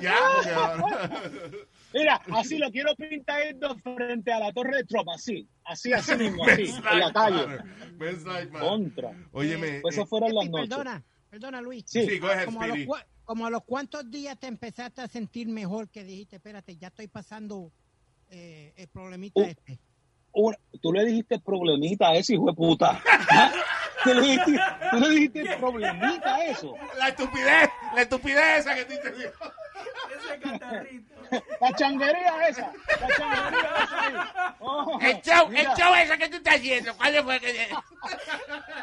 [0.00, 1.20] ya, ya.
[1.94, 6.14] Mira, así lo quiero pintar esto frente a la torre de Trump, así, así, así
[6.16, 7.58] mismo, así, en la calle.
[8.58, 9.10] Contra.
[9.32, 10.76] Óyeme, Pues eh, eso fueron las Speedy, noches.
[10.76, 11.84] Perdona, perdona Luis.
[11.86, 12.06] Sí.
[12.06, 12.78] sí, go ahead, como, a los,
[13.24, 17.06] como a los cuantos días te empezaste a sentir mejor que dijiste, espérate, ya estoy
[17.08, 17.72] pasando
[18.28, 19.44] eh, el problemita Uh.
[19.44, 19.78] este.
[20.80, 23.02] Tú le dijiste problemita a ese hijo de puta.
[24.04, 24.60] ¿Tú le dijiste,
[24.90, 26.74] tú le dijiste problemita a eso.
[26.98, 29.32] La estupidez, la estupidez esa que tú te dio.
[30.16, 31.14] Ese catarrito.
[31.60, 32.72] La changuería esa.
[33.00, 34.54] La changuería esa ahí.
[34.60, 36.96] Oh, El show, el show ese que tú estás haciendo.
[36.96, 37.68] ¿Cuál fue que.?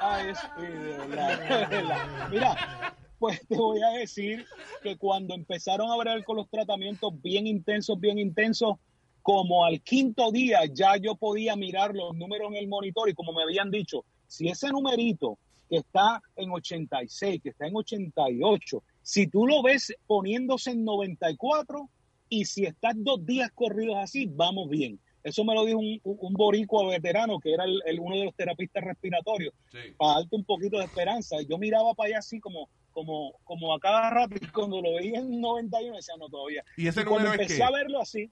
[0.02, 2.30] Ay, es verdad.
[2.30, 4.46] Mira, pues te voy a decir
[4.84, 8.78] que cuando empezaron a ver con los tratamientos bien intensos, bien intensos,
[9.24, 13.34] como al quinto día ya yo podía mirar los números en el monitor y como
[13.34, 15.38] me habían dicho, si ese numerito
[15.70, 21.90] que está en 86, que está en 88, si tú lo ves poniéndose en 94
[22.30, 25.00] y si estás dos días corridos así, vamos bien.
[25.24, 28.36] Eso me lo dijo un, un boricua veterano que era el- el- uno de los
[28.36, 29.80] terapistas respiratorios Sí.
[29.98, 31.36] para darte un poquito de esperanza.
[31.50, 35.20] Yo miraba para allá así como, como, como a cada rato y cuando lo veía
[35.20, 36.64] en 91 decía no todavía.
[36.78, 38.30] ¿Y ese Y cuando es empecé a verlo así,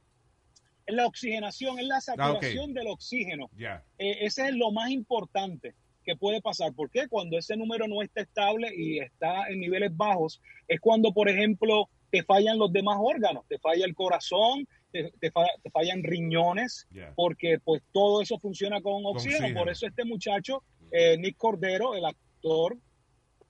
[0.86, 3.50] es la oxigenación, es la saturación del oxígeno.
[3.58, 3.84] Ya.
[3.98, 5.74] Eh, ese es lo más importante
[6.06, 6.74] que puede pasar.
[6.74, 7.08] ¿Por qué?
[7.10, 11.90] Cuando ese número no está estable y está en niveles bajos, es cuando, por ejemplo,
[12.12, 16.88] te fallan los demás órganos, te falla el corazón, te, te fa- te fallan riñones,
[16.92, 17.12] Yeah.
[17.16, 19.38] porque pues todo eso funciona con oxígeno.
[19.40, 19.60] oxígeno.
[19.60, 22.78] Por eso este muchacho, eh, Nick Cordero, el actor,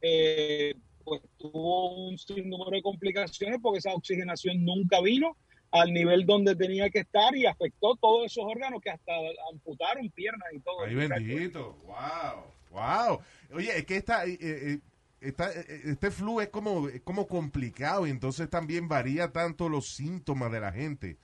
[0.01, 5.37] eh, pues tuvo un sinnúmero de complicaciones porque esa oxigenación nunca vino
[5.81, 9.11] al nivel donde tenía que estar y afectó todos esos órganos que hasta
[9.51, 10.83] amputaron piernas y todo.
[10.85, 11.73] Ay, bendito.
[11.85, 12.53] Wow.
[12.71, 13.19] Wow.
[13.53, 14.79] Oye, es que esta, eh, eh,
[15.21, 19.89] esta- eh, este flu es como, es como complicado y entonces también varía tanto los
[19.89, 21.17] síntomas de la gente.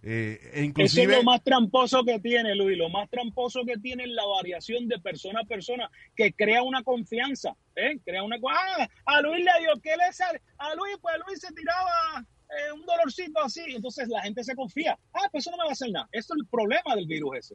[0.00, 2.78] Eh, e Eso es lo más tramposo que tiene, Luis.
[2.78, 6.84] Lo más tramposo que tiene es la variación de persona a persona que crea una
[6.84, 7.56] confianza.
[7.74, 7.98] ¿eh?
[8.04, 8.36] Crea una.
[8.48, 10.40] Ah, a Luis le dio, ¿qué le sale?
[10.58, 13.62] A Luis, pues Luis se tiraba eh, un dolorcito así.
[13.74, 14.98] Entonces la gente se confía.
[15.12, 16.08] Ah, pues eso no me va a hacer nada.
[16.12, 17.54] Eso es el problema del virus ese.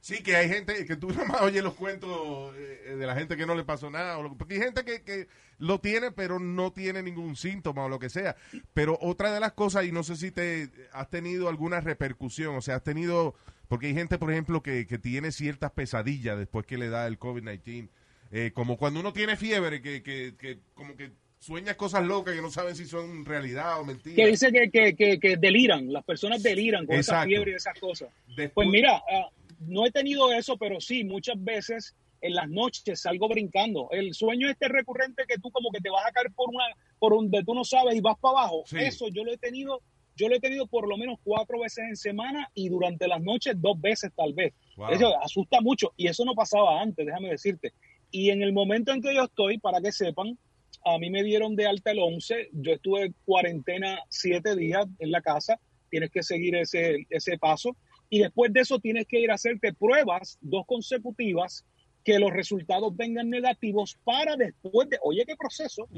[0.00, 3.36] sí que hay gente que tú nada más oyes los cuentos eh, de la gente
[3.36, 4.18] que no le pasó nada.
[4.18, 7.98] O porque hay gente que, que lo tiene pero no tiene ningún síntoma o lo
[7.98, 8.36] que sea.
[8.74, 12.60] Pero otra de las cosas, y no sé si te has tenido alguna repercusión, o
[12.60, 13.34] sea, has tenido,
[13.68, 17.18] porque hay gente, por ejemplo, que, que tiene ciertas pesadillas después que le da el
[17.18, 17.88] COVID-19.
[18.36, 21.12] Eh, como cuando uno tiene fiebre, que, que, que como que
[21.44, 24.16] sueñas cosas locas que no saben si son realidad o mentira.
[24.16, 25.92] Que dice que, que, que, que deliran.
[25.92, 27.28] Las personas deliran con esa Exacto.
[27.28, 28.08] fiebre y esas cosas.
[28.28, 29.28] Después- Pues mira, ah,
[29.60, 33.88] no he tenido eso, pero sí, muchas veces en las noches salgo brincando.
[33.90, 36.64] El sueño este recurrente que tú como que te vas a caer por una,
[36.98, 38.62] por donde tú no sabes y vas para abajo.
[38.66, 38.76] Sí.
[38.80, 39.82] Eso yo lo he tenido,
[40.16, 43.54] yo lo he tenido por lo menos cuatro veces en semana y durante las noches
[43.60, 44.54] dos veces tal vez.
[44.76, 44.88] Wow.
[44.88, 47.74] Eso asusta mucho y eso no pasaba antes, déjame decirte.
[48.10, 50.38] Y en el momento en que yo estoy, para que sepan,
[50.84, 55.22] a mí me dieron de alta el 11, yo estuve cuarentena siete días en la
[55.22, 55.58] casa,
[55.90, 57.76] tienes que seguir ese, ese paso,
[58.10, 61.64] y después de eso tienes que ir a hacerte pruebas, dos consecutivas,
[62.04, 65.88] que los resultados vengan negativos para después de, oye, qué proceso,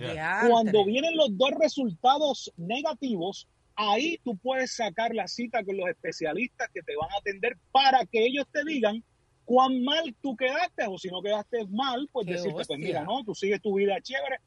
[0.49, 6.71] cuando vienen los dos resultados negativos, ahí tú puedes sacar la cita con los especialistas
[6.73, 9.03] que te van a atender para que ellos te digan
[9.45, 13.25] cuán mal tú quedaste o si no quedaste mal, pues Qué decirte, pues mira, no,
[13.25, 14.39] tú sigues tu vida chévere.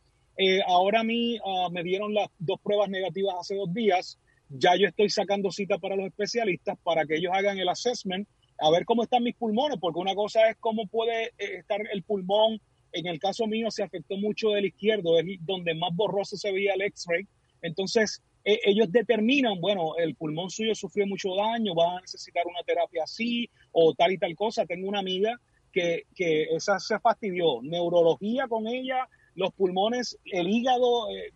[0.42, 4.18] Eh, ahora a mí ah, me dieron las dos pruebas negativas hace dos días.
[4.48, 8.26] Ya yo estoy sacando cita para los especialistas para que ellos hagan el assessment,
[8.58, 12.04] a ver cómo están mis pulmones, porque una cosa es cómo puede eh, estar el
[12.04, 12.62] pulmón.
[12.94, 16.74] En el caso mío se afectó mucho del izquierdo, es donde más borroso se veía
[16.74, 17.28] el X-ray.
[17.62, 22.64] Entonces, eh, ellos determinan, bueno, el pulmón suyo sufrió mucho daño, va a necesitar una
[22.66, 24.66] terapia así o tal y tal cosa.
[24.66, 25.38] Tengo una amiga
[25.74, 29.06] que, que esa se fastidió, neurología con ella,
[29.40, 31.32] los pulmones, el hígado, eh,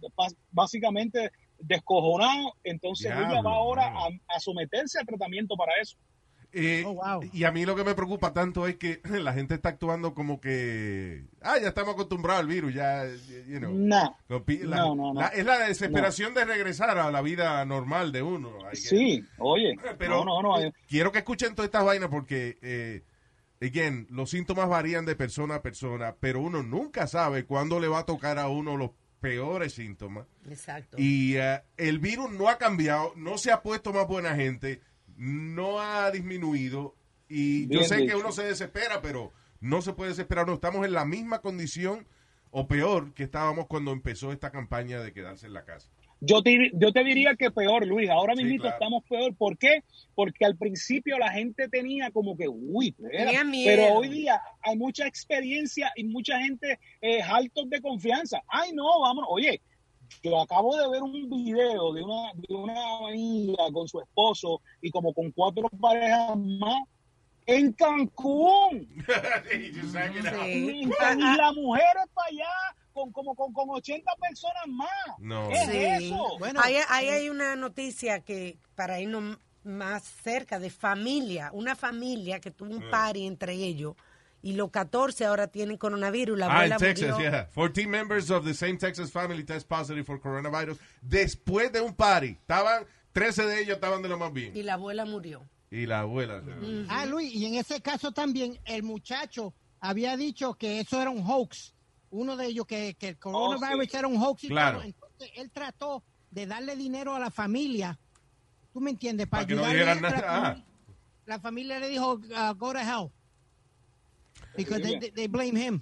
[0.52, 2.54] básicamente descojonado.
[2.64, 3.94] Entonces ella Diablo, va ahora
[4.28, 5.98] a, someterse a tratamiento para eso.
[6.56, 7.22] Eh, Oh, wow.
[7.34, 10.40] Y a mí lo que me preocupa tanto es que la gente está actuando como
[10.40, 13.06] que, ah, ya estamos acostumbrados al virus, ya,
[13.48, 13.74] you know.
[13.74, 15.20] No, la- No, no, no.
[15.22, 18.52] la- es la desesperación de regresar a la vida normal de uno.
[18.74, 20.72] Sí, oye, Pero no, no, no.
[20.88, 23.02] quiero que escuchen todas estas vainas porque, eh,
[23.64, 28.00] again, los síntomas varían de persona a persona, pero uno nunca sabe cuándo le va
[28.00, 30.28] a tocar a uno los peores síntomas.
[30.50, 30.98] Exacto.
[31.00, 34.82] Y eh, el virus no ha cambiado, no se ha puesto más buena gente,
[35.16, 36.96] no ha disminuido.
[37.30, 40.46] Y yo sé que uno se desespera, pero no se puede desesperar.
[40.46, 42.06] No, estamos en la misma condición
[42.52, 45.90] o peor que estábamos cuando empezó esta campaña de quedarse en la casa.
[46.26, 48.10] Yo te, yo te diría que peor, Luis.
[48.10, 48.76] Ahora Sí, mismo claro.
[48.76, 49.36] estamos peor.
[49.36, 49.84] ¿Por qué?
[50.16, 53.26] Porque al principio la gente tenía como que, uy, espera.
[53.26, 53.76] Tenía miedo.
[53.76, 58.42] pero hoy día hay mucha experiencia y mucha gente eh, altos de confianza.
[58.48, 59.62] Ay, no, vamos, oye,
[60.24, 64.92] yo acabo de ver un video de una, de una amiga con su esposo y
[64.92, 66.84] como con cuatro parejas más
[67.46, 68.88] en Cancún.
[69.52, 69.72] Sí.
[70.84, 70.86] Y
[71.38, 74.90] la mujer es para allá con como con, con 80 personas más.
[75.20, 75.50] No.
[75.50, 76.38] ¿Qué es eso?
[76.40, 82.40] Bueno, ahí, ahí hay una noticia que para irnos más cerca de familia, una familia
[82.40, 83.96] que tuvo un party entre ellos
[84.42, 86.38] y los 14 ahora tienen coronavirus.
[86.38, 87.30] La Ah, en abuela Texas, murió.
[87.32, 87.50] yeah.
[87.56, 90.78] 14 members of the same Texas family test positive for coronavirus.
[91.02, 94.56] Después de un party, estaban, 13 de ellos estaban de lo más bien.
[94.56, 95.42] Y la abuela murió.
[95.72, 96.44] Y la abuela.
[96.90, 101.24] Ah, Luis, y en ese caso también el muchacho había dicho que eso era un
[101.26, 101.74] hoax.
[102.16, 103.98] Uno de ellos que, que el coronavirus sí.
[103.98, 104.44] era un hoax.
[104.44, 104.78] y Claro.
[104.80, 104.88] todo.
[104.88, 107.98] Entonces él trató de darle dinero a la familia.
[108.72, 109.28] ¿Tú me entiendes?
[109.28, 110.22] Para que no a la nada.
[110.22, 110.66] familia.
[111.26, 113.10] La familia le dijo, uh, go to hell.
[114.56, 115.82] Because they, they- they blame him.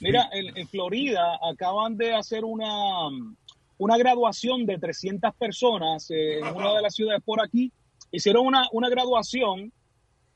[0.00, 3.08] Mira, en, en Florida acaban de hacer una,
[3.78, 7.72] una graduación de 300 personas eh, en una de las ciudades por aquí.
[8.12, 9.72] Hicieron una, una graduación,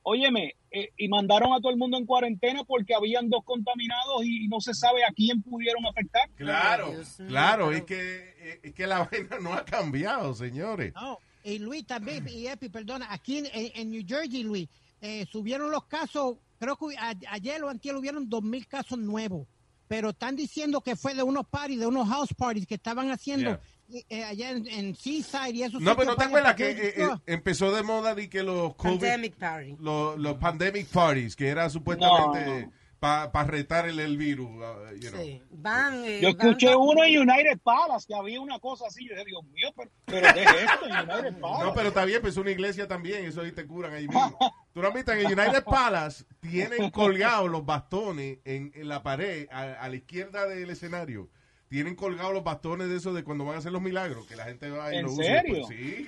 [0.04, 4.48] óyeme, eh, y mandaron a todo el mundo en cuarentena porque habían dos contaminados y
[4.48, 6.28] no se sabe a quién pudieron afectar.
[6.34, 6.92] Claro,
[7.28, 10.92] claro, es que, es que la vaina no ha cambiado, señores.
[10.94, 11.18] No.
[11.44, 14.68] Y Luis también, y Epi, perdona, aquí en, en- en New Jersey, Luis,
[15.00, 19.46] eh, subieron los casos, creo que a- ayer o antier hubieron 2.000 casos nuevos,
[19.88, 23.58] pero están diciendo que fue de unos parties, de unos house parties que estaban haciendo
[23.88, 24.00] Yeah.
[24.08, 25.78] eh, allá en, en Seaside y eso.
[25.80, 28.98] No, pero ¿no te acuerdas que eh, eh, empezó de moda de que los COVID,
[29.00, 29.76] Pandemic party.
[29.80, 32.70] los, los pandemic parties, que era supuestamente
[33.02, 35.20] para retar el, el virus, uh, you know.
[35.20, 35.42] Sí.
[35.50, 39.06] Van, eh, Yo van- escuché uno en United Palace que había una cosa así.
[39.08, 41.62] Yo dije, Dios mío, pero, pero ¿qué es esto en United Palace?
[41.64, 44.38] No, pero está bien, pues es una iglesia también, eso ahí te curan ahí mismo.
[44.72, 49.02] Tú no has visto, en el United Palace tienen colgados los bastones en, en la
[49.02, 51.28] pared, a, a la izquierda del escenario.
[51.72, 54.44] Tienen colgados los bastones de eso de cuando van a hacer los milagros, que la
[54.44, 55.24] gente va y ¿En lo usa.
[55.24, 55.54] serio?
[55.66, 56.06] Pues, sí,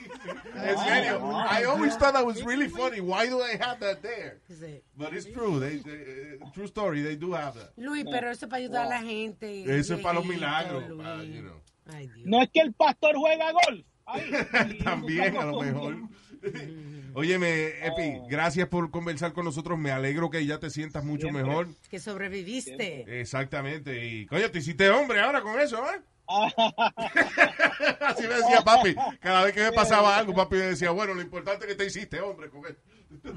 [0.56, 1.20] en serio.
[1.50, 3.00] I always thought that was really funny.
[3.00, 4.40] Why do they have that there?
[4.94, 5.58] But it's true.
[5.58, 7.02] They, they- uh, true story.
[7.02, 7.72] They do have that.
[7.78, 9.64] Luis, pero eso es para ayudar a la gente.
[9.78, 10.86] Eso es para los milagros.
[10.86, 11.02] Luis.
[11.02, 11.60] pa- you know.
[11.86, 12.26] Ay, Dios.
[12.26, 13.86] No es que el pastor juega golf.
[14.84, 15.96] También, a lo mejor.
[17.14, 19.78] Óyeme, Epi, gracias por conversar con nosotros.
[19.78, 21.44] Me alegro que ya te sientas mucho Siempre.
[21.44, 21.68] mejor.
[21.88, 23.20] Que sobreviviste.
[23.20, 24.04] Exactamente.
[24.06, 26.00] Y, coño, te hiciste hombre ahora con eso, ¿eh?
[28.00, 28.94] Así me decía papi.
[29.20, 31.86] Cada vez que me pasaba algo, papi me decía, bueno, lo importante es que te
[31.86, 32.82] hiciste hombre con esto.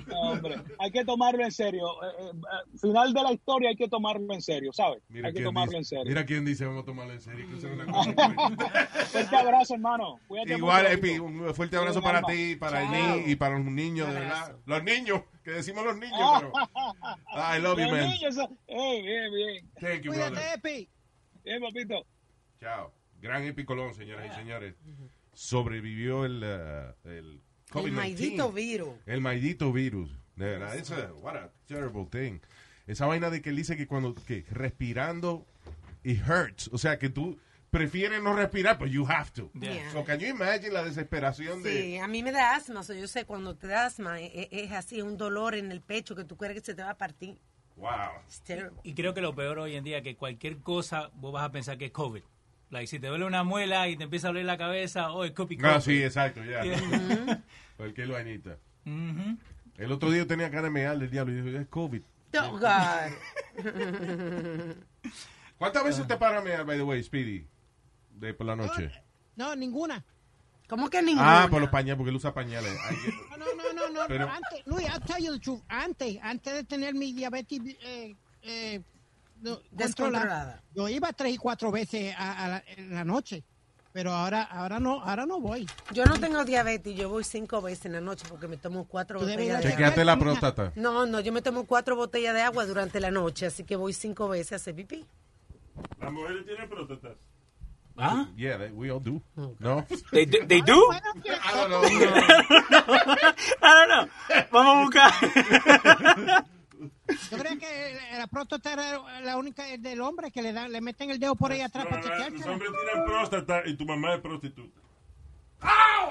[0.07, 1.87] No, hombre, hay que tomarlo en serio.
[2.03, 5.01] Eh, eh, eh, final de la historia hay que tomarlo en serio, ¿sabes?
[5.09, 6.05] Mira hay que tomarlo dice, en serio.
[6.05, 7.45] mira quién dice, vamos a tomarlo en serio.
[9.07, 10.19] Fuerte abrazo, hermano.
[10.27, 13.19] Cuídate Igual, Epi, un fuerte abrazo para ti, para Chao.
[13.25, 14.55] y para los niños, de verdad.
[14.65, 16.51] Los niños, que decimos los niños, pero...
[17.33, 18.09] I love you, Los man.
[18.09, 18.37] niños,
[18.67, 19.71] eh, bien, bien.
[19.79, 20.33] Thank you, brother.
[20.33, 20.89] Cuídate, Epi.
[21.43, 22.05] Bien, papito.
[22.59, 22.93] Chao.
[23.21, 24.75] Gran Epi Colón, señoras y señores.
[25.33, 27.41] Sobrevivió el, uh, el
[27.79, 27.91] El COVID-19.
[27.95, 28.89] maldito virus.
[29.05, 30.11] El maldito virus.
[30.35, 32.39] De verdad, it's a- what a terrible thing.
[32.85, 35.45] Esa vaina de que él dice que cuando que respirando
[36.03, 36.69] it hurts.
[36.71, 37.37] O sea, que tú
[37.69, 39.51] prefieres no respirar, pero you have to.
[39.59, 39.91] Yeah.
[39.91, 41.81] So, can you imagine la desesperación de...
[41.81, 42.79] Sí, a mí me da asma.
[42.79, 45.71] o sea, yo sé cuando te da asma e- e- es, así, un dolor en
[45.71, 47.37] el pecho que tú crees que se te va a partir.
[47.75, 47.89] Wow.
[48.25, 48.77] It's terrible.
[48.83, 51.51] Y creo que lo peor hoy en día es que cualquier cosa vos vas a
[51.51, 52.23] pensar que es COVID.
[52.69, 55.31] Like, si te duele una muela y te empieza a doler la cabeza, oh, es
[55.31, 55.61] COVID.
[55.61, 56.63] No, sí, exacto, ya.
[56.63, 57.41] Yeah.
[57.77, 58.57] Cualquier vainita.
[58.85, 62.01] El otro día tenía cara de mear del diablo y dijo, es COVID.
[62.41, 63.11] Oh, God.
[65.57, 67.45] ¿Cuántas veces te para a mear, by the way, Speedy?
[68.11, 68.91] De por la noche.
[69.35, 70.03] No, ninguna.
[70.67, 71.43] ¿Cómo que ninguna?
[71.43, 72.77] Ah, por los pañales, porque él usa pañales.
[72.89, 72.97] Ay,
[73.31, 74.07] No, no, no, no, no.
[74.07, 75.61] Pero- Antes, Luis, I'll tell you the truth.
[75.69, 78.81] Antes, antes de tener mi diabetes eh, eh,
[79.41, 80.23] no, Descontrolada.
[80.25, 83.43] controlada, yo iba tres y cuatro veces a, a la, en la noche.
[83.93, 85.67] Pero ahora, ahora no, ahora no voy.
[85.91, 89.19] Yo no tengo diabetes, yo voy cinco veces en la noche porque me tomo cuatro
[89.19, 90.03] botellas de agua.
[90.03, 90.71] La próstata.
[90.75, 93.93] No, no, yo me tomo cuatro botellas de agua durante la noche, así que voy
[93.93, 95.03] cinco veces a hacer pipí.
[95.99, 97.17] Las mujeres tienen próstatas.
[97.97, 98.27] ¿Ah?
[98.35, 99.19] Yeah, they- we all do.
[99.57, 99.83] No?
[100.11, 100.91] They, do- they do?
[100.93, 100.99] I
[101.55, 101.81] don't know.
[103.63, 104.07] I don't know.
[104.51, 106.45] Vamos a buscar.
[107.31, 111.09] yo creo que la próstata era la única del hombre que le dan, le meten
[111.09, 112.49] el dedo por ahí atrás No, para no, los chequearse.
[112.49, 114.81] hombres tienen próstata y tu mamá es prostituta.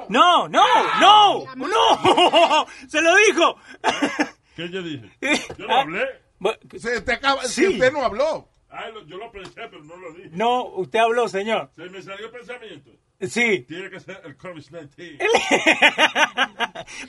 [0.09, 0.65] No, no,
[1.01, 2.67] no, no.
[2.89, 3.57] Se lo dijo.
[4.57, 5.11] ¿Qué yo dije?
[5.59, 6.07] Yo no hablé.
[6.41, 7.63] Bu- Se te acaba, Sí.
[7.63, 8.49] si usted no habló.
[8.69, 10.31] Ay, lo- yo lo pensé, pero no lo dije.
[10.33, 11.71] No, usted habló, señor.
[11.77, 12.91] Se me salió el pensamiento.
[13.21, 13.65] Sí.
[13.67, 15.19] Tiene que ser el COVID-19.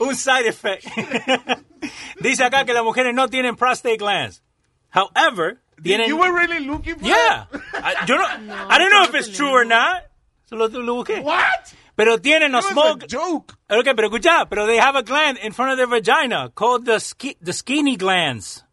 [0.00, 0.86] Un side effect.
[2.20, 4.42] Dice acá que las mujeres no tienen prostate glands.
[4.90, 6.08] However, tienen.
[6.08, 7.46] You were really looking for Yeah.
[7.74, 10.04] I, yo no, I don't know if it's true or not.
[10.46, 11.22] Solo lo busqué.
[11.22, 11.74] What?
[11.94, 12.98] Pero tienen a small.
[13.02, 13.54] a joke.
[13.68, 17.00] Okay, pero escucha, pero they have a gland in front of their vagina called the,
[17.00, 18.64] ski, the skinny glands.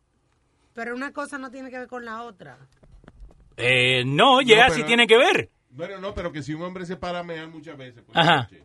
[0.74, 2.58] Pero una cosa no tiene que ver con la otra.
[3.58, 5.50] Eh, no, yeah, pero- sí tiene que ver.
[5.76, 8.36] Bueno, no, pero que si un hombre se para a mear muchas veces la Ajá.
[8.44, 8.64] noche,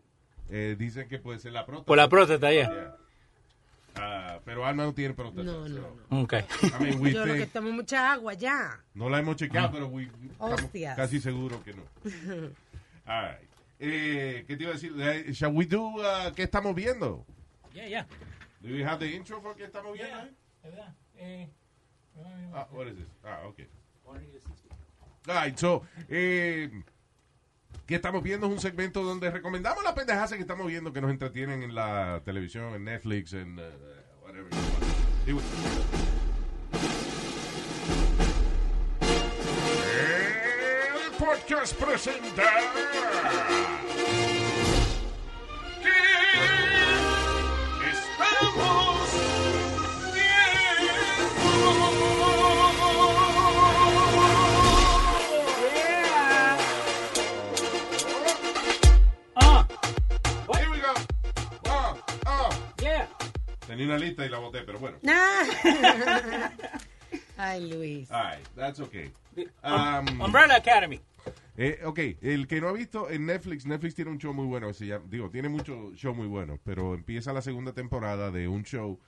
[0.49, 1.87] eh, dicen que puede ser la próstata.
[1.87, 2.69] Por la próstata, yeah.
[2.71, 2.97] Yeah.
[3.97, 5.43] Ah, pero Alma no tiene próstata.
[5.43, 5.77] No, no,
[6.09, 6.45] so, Okay.
[6.63, 8.81] I mean, we Yo lo que tomo mucha agua ya.
[8.95, 10.97] no la hemos chequeado, pero we- Hostias.
[10.97, 11.83] casi seguros que no.
[13.07, 13.49] All right.
[13.81, 14.93] Eh, ¿Qué te iba a decir?
[15.01, 17.25] Eh, shall we do, uh, ¿Qué estamos viendo?
[17.75, 18.07] Yeah, yeah.
[18.61, 20.17] Do we have the intro for qué estamos viendo?
[20.63, 20.95] ¿Verdad?
[21.17, 21.49] Eh,
[22.55, 23.07] Ah, what is this?
[23.25, 23.67] Ah, okay.
[24.07, 26.69] All right, so, eh,
[27.91, 28.47] ¿qué estamos viendo?
[28.47, 32.23] Es un segmento donde recomendamos las pendejadas que estamos viendo que nos entretienen en la
[32.25, 33.63] televisión, en Netflix, en uh,
[34.25, 34.49] whatever.
[35.27, 35.49] Y bueno.
[41.03, 42.45] El podcast presenta.
[63.71, 64.99] Tenía una lista y la voté, pero bueno.
[65.09, 65.45] Ah.
[67.37, 68.11] Ay, Luis.
[68.11, 69.13] All right, that's okay.
[69.63, 71.01] Um, Um, Umbrella Academy.
[71.57, 74.67] Eh, ok, el que no ha visto en Netflix, Netflix tiene un show muy bueno,
[74.67, 78.49] que se llama- digo, tiene muchos shows muy buenos, pero empieza la segunda temporada de
[78.49, 78.99] un show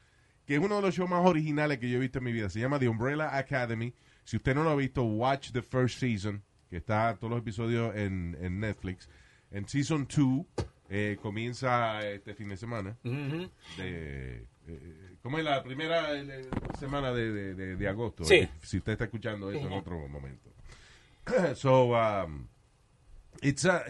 [0.46, 2.48] que es uno de los shows más originales que yo he visto en mi vida.
[2.50, 3.92] Se llama The Umbrella Academy.
[4.22, 6.40] Si usted no lo ha visto, watch the first season,
[6.70, 9.08] que está todos los episodios en, en Netflix.
[9.50, 10.46] En season 2
[10.94, 12.98] eh, comienza este fin de semana.
[13.02, 13.50] Ujú.
[13.78, 18.24] De, eh, ¿Cómo es la primera eh, semana de, de- de- de agosto?
[18.24, 18.34] Sí.
[18.34, 20.50] eh, si usted está escuchando esto en otro momento.
[21.54, 22.46] so, um,
[23.40, 23.84] it's a-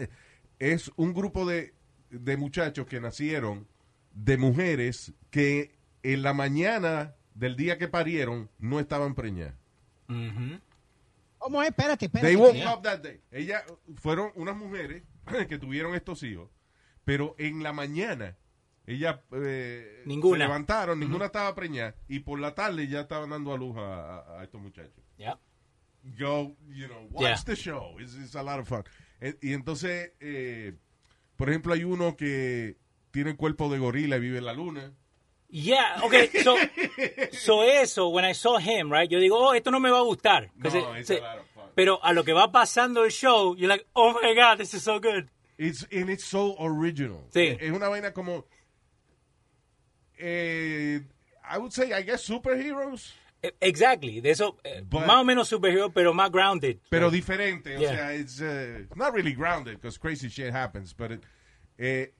[0.59, 1.73] es un grupo de,
[2.09, 3.67] de muchachos que nacieron
[4.13, 9.55] de mujeres que en la mañana del día que parieron no estaban preñadas.
[11.39, 11.69] ¿Cómo es?
[11.69, 12.27] Espérate, espérate.
[12.27, 12.77] They woke espérate.
[12.77, 13.19] up that day.
[13.31, 13.63] Ellas
[13.95, 15.03] fueron unas mujeres
[15.49, 16.49] que tuvieron estos hijos,
[17.05, 18.37] pero en la mañana
[18.85, 20.35] ellas eh, Ninguna.
[20.37, 24.17] se levantaron, ninguna estaba preñada y por la tarde ya estaban dando a luz a,
[24.17, 25.03] a- a estos muchachos.
[25.17, 25.37] Yeah.
[26.19, 27.43] Go, you know, watch Yeah.
[27.45, 27.97] the show.
[27.99, 28.83] It's, it's a lot of fun.
[29.21, 30.73] Eh, y entonces, eh,
[31.37, 32.75] por ejemplo, hay uno que
[33.11, 34.91] tiene el cuerpo de gorila y vive en la luna.
[35.49, 36.55] Yeah, okay, so,
[37.31, 40.03] so eso, when I saw him, right, yo digo, oh, esto no me va a
[40.03, 40.51] gustar.
[40.55, 41.63] No, it- it's a lot of fun.
[41.75, 44.83] pero a lo que va pasando el show, you're like, oh my God, this is
[44.83, 45.29] so good.
[45.57, 47.27] It's, and it's so original.
[47.33, 47.57] Sí.
[47.59, 48.45] Es una vaina como.
[50.17, 51.01] Eh,
[51.49, 53.13] I would say, I guess, superheroes.
[53.41, 56.77] Eh, Exactly, de eso, eh, But- más o menos superhero, pero más grounded.
[56.89, 57.75] Pero diferente.
[57.75, 57.89] O Yeah.
[57.95, 61.23] sea, it's uh, not really grounded because crazy shit happens, but it-
[61.77, 62.13] eh,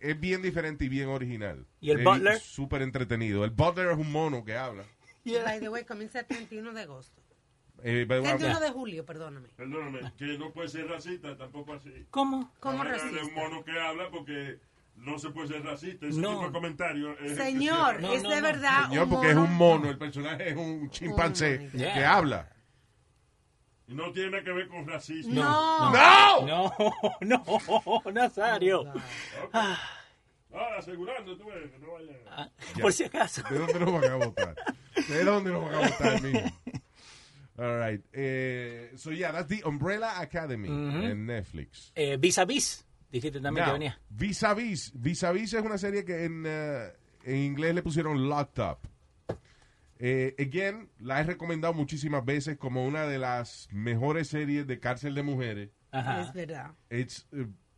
[0.00, 1.66] es bien diferente y bien original.
[1.80, 2.40] ¿Y el Es Butler?
[2.40, 3.44] Súper entretenido.
[3.44, 4.84] El Butler es un mono que habla.
[5.24, 7.21] By the way, comienza el 31 de agosto.
[7.84, 9.48] Eh, but- 31 de julio, perdóname.
[9.56, 12.06] Perdóname, que no puede ser racista, tampoco así.
[12.10, 12.52] ¿Cómo?
[12.60, 13.24] ¿Cómo racista?
[13.24, 14.58] un mono que habla porque
[14.96, 16.06] no se puede ser racista.
[16.06, 16.30] Ese No.
[16.30, 17.18] tipo de comentario.
[17.18, 18.42] es Señor, No, es no, de no.
[18.42, 19.90] verdad Señor, porque es un mono.
[19.90, 22.48] El personaje es un chimpancé Oh, que habla.
[23.88, 25.34] Y no tiene nada que ver con racismo.
[25.34, 25.92] No.
[25.92, 26.46] ¡No!
[26.46, 26.72] No,
[27.20, 28.84] no, Nazario.
[29.52, 32.12] Ahora, asegurando, tú ves, que no vaya.
[32.30, 32.48] Ah,
[32.80, 33.42] Por si acaso.
[33.50, 34.54] ¿De dónde nos van a votar?
[35.08, 36.40] ¿De dónde nos van a votar, mijo?
[37.62, 38.02] All right.
[38.12, 41.92] Eh, so, yeah, that's the Umbrella Academy en Netflix.
[41.94, 44.00] Eh, vis a vis, dijiste también que venía.
[44.10, 44.90] Vis a Vis.
[44.96, 46.92] Vis a Vis es una serie que en, eh,
[47.24, 48.78] en inglés le pusieron Locked Up.
[50.00, 55.14] Eh, again, la he recomendado muchísimas veces como una de las mejores series de cárcel
[55.14, 55.70] de mujeres.
[55.92, 56.22] Ajá.
[56.22, 56.72] Es verdad.
[56.90, 57.28] It's,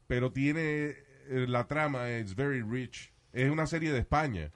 [0.06, 0.94] pero tiene
[1.28, 3.12] la trama, it's very rich.
[3.34, 4.50] Es una serie de España.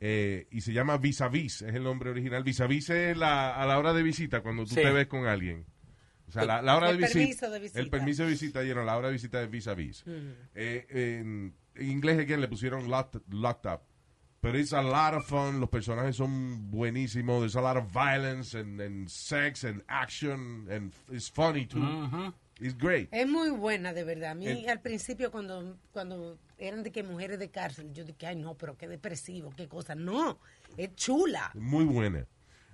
[0.00, 2.42] Eh, y se llama Vis a Vis, es el nombre original.
[2.42, 4.82] Vis a Vis es la, a la hora de visita, cuando tú Sí.
[4.82, 5.66] te ves con alguien.
[6.28, 7.80] O sea, la, la hora El de, visita, permiso de visita.
[7.80, 10.04] El permiso de visita, know, la hora de visita es vis a vis.
[10.54, 13.80] Eh, en, en inglés, again, le pusieron locked, locked up.
[14.40, 15.60] Pero it's a lot of fun.
[15.60, 17.40] Los personajes son buenísimos.
[17.40, 20.66] There's a lot of violence and, and sex and action.
[20.70, 22.32] And it's funny too.
[22.58, 23.08] It's great.
[23.12, 24.30] Es muy buena, de verdad.
[24.30, 28.26] A mí El- al principio cuando, cuando eran de que mujeres de cárcel, yo dije,
[28.26, 29.94] ay no, pero qué depresivo, qué cosa.
[29.94, 30.38] No,
[30.76, 31.50] es chula.
[31.54, 32.26] Muy buena.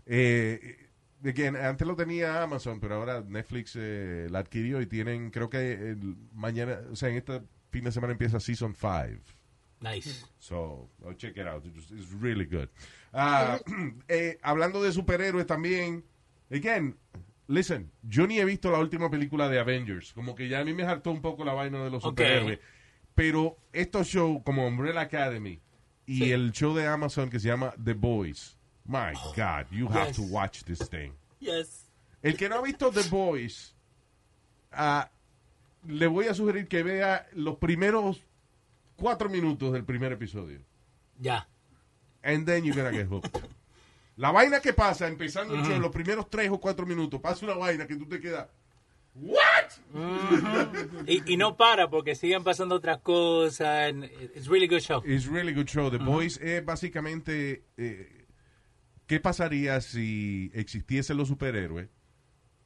[0.06, 0.88] Eh,
[1.24, 5.72] again, antes lo tenía Amazon, pero ahora Netflix eh, la adquirió y tienen, creo que
[5.72, 9.22] el- mañana, o sea, en este fin de semana empieza Season 5.
[9.80, 10.24] Nice.
[10.38, 11.64] So, oh, check it out.
[11.66, 12.68] It's, it's really good.
[14.08, 16.04] Eh, hablando de superhéroes también,
[16.50, 16.96] again,
[17.48, 20.12] listen, yo ni he visto la última película de Avengers.
[20.12, 22.58] Como que ya a mí me hartó un poco la vaina de los superhéroes.
[23.16, 25.60] Pero estos shows como Umbrella Academy
[26.06, 26.32] y Sí.
[26.32, 30.62] el show de Amazon que se llama The Boys, my God, you have to watch
[30.62, 31.12] this thing.
[31.40, 31.90] Yes.
[32.22, 33.74] El que no ha visto The Boys,
[34.70, 35.10] ah,
[35.88, 38.22] le voy a sugerir que vea los primeros
[38.96, 40.60] cuatro minutos del primer episodio.
[41.18, 41.48] Ya.
[42.22, 43.30] And then you're gonna get hooked.
[44.16, 47.54] La vaina que pasa empezando el show, los primeros tres o cuatro minutos, pasa una
[47.54, 48.46] vaina que tú te quedas.
[49.18, 51.06] ¿What?
[51.06, 53.88] Y, y no para porque siguen pasando otras cosas.
[53.88, 54.04] and
[54.34, 55.02] It's really good show.
[55.04, 55.90] It's really good show.
[55.90, 58.26] The Boys es básicamente eh,
[59.06, 61.88] qué pasaría si existiesen los superhéroes.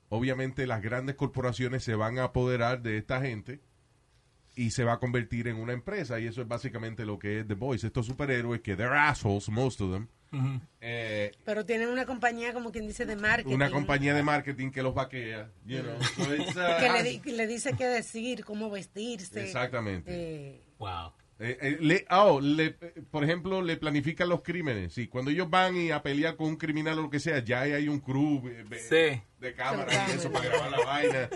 [0.08, 3.60] Obviamente las grandes corporaciones se van a apoderar de esta gente
[4.56, 7.46] y se va a convertir en una empresa y eso es básicamente lo que es
[7.46, 7.84] The Boys.
[7.84, 10.08] Estos superhéroes que they're assholes, most of them.
[10.80, 13.54] Eh, Pero tienen una compañía, como quien dice, de marketing.
[13.54, 15.96] una compañía de marketing que los vaquea, you know.
[16.16, 19.44] So it's, uh, que le, di- le dice qué decir, cómo vestirse.
[19.44, 20.10] Exactamente.
[20.12, 21.12] Eh, Wow.
[21.42, 22.70] Eh, eh, le, oh, le-
[23.10, 24.92] por ejemplo, le planifican los crímenes.
[24.92, 27.60] Sí, cuando ellos van y a pelear con un criminal o lo que sea, ya
[27.62, 29.22] hay un crew eh, de, Sí.
[29.38, 31.28] de cámara y eso para grabar la vaina.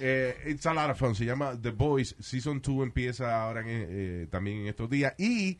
[0.00, 1.14] Eh, it's a lot of fun.
[1.14, 2.16] Se llama The Boys.
[2.18, 5.14] Season 2 empieza ahora en, eh, también en estos días.
[5.18, 5.58] Y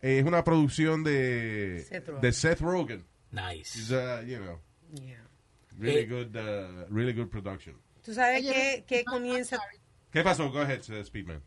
[0.00, 2.20] Es una producción de Seth Rogen.
[2.20, 3.06] de Seth Rogen.
[3.32, 3.78] Nice.
[3.78, 4.60] It's, uh, you know,
[4.92, 5.20] Yeah.
[5.76, 6.06] really Eh.
[6.06, 7.76] good, uh, really good production.
[8.04, 9.58] Tú sabes que, que comienza...
[10.10, 10.50] ¿Qué pasó?
[10.50, 11.42] Go ahead, uh, Speedman.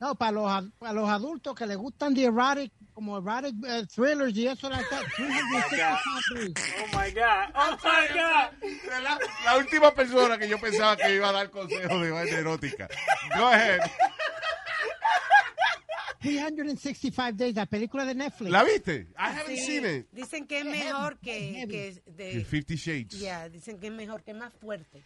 [0.00, 4.34] No, para los, para los adultos que les gustan de erotic, como erotic eh, thrillers
[4.34, 6.52] y eso, like that, 365 days.
[6.80, 7.52] Oh my God.
[7.54, 9.02] Oh my God.
[9.02, 12.88] La, la última persona que yo pensaba que iba a dar consejos de vaina erótica.
[13.36, 13.80] Go ahead.
[16.20, 18.50] 365 days, la película de Netflix.
[18.50, 19.08] ¿La viste?
[19.18, 20.06] I haven't Sí, seen it.
[20.12, 23.18] Dicen que es mejor que, que de, Fifty Shades.
[23.18, 24.98] ya, dicen que es mejor, que es más fuerte.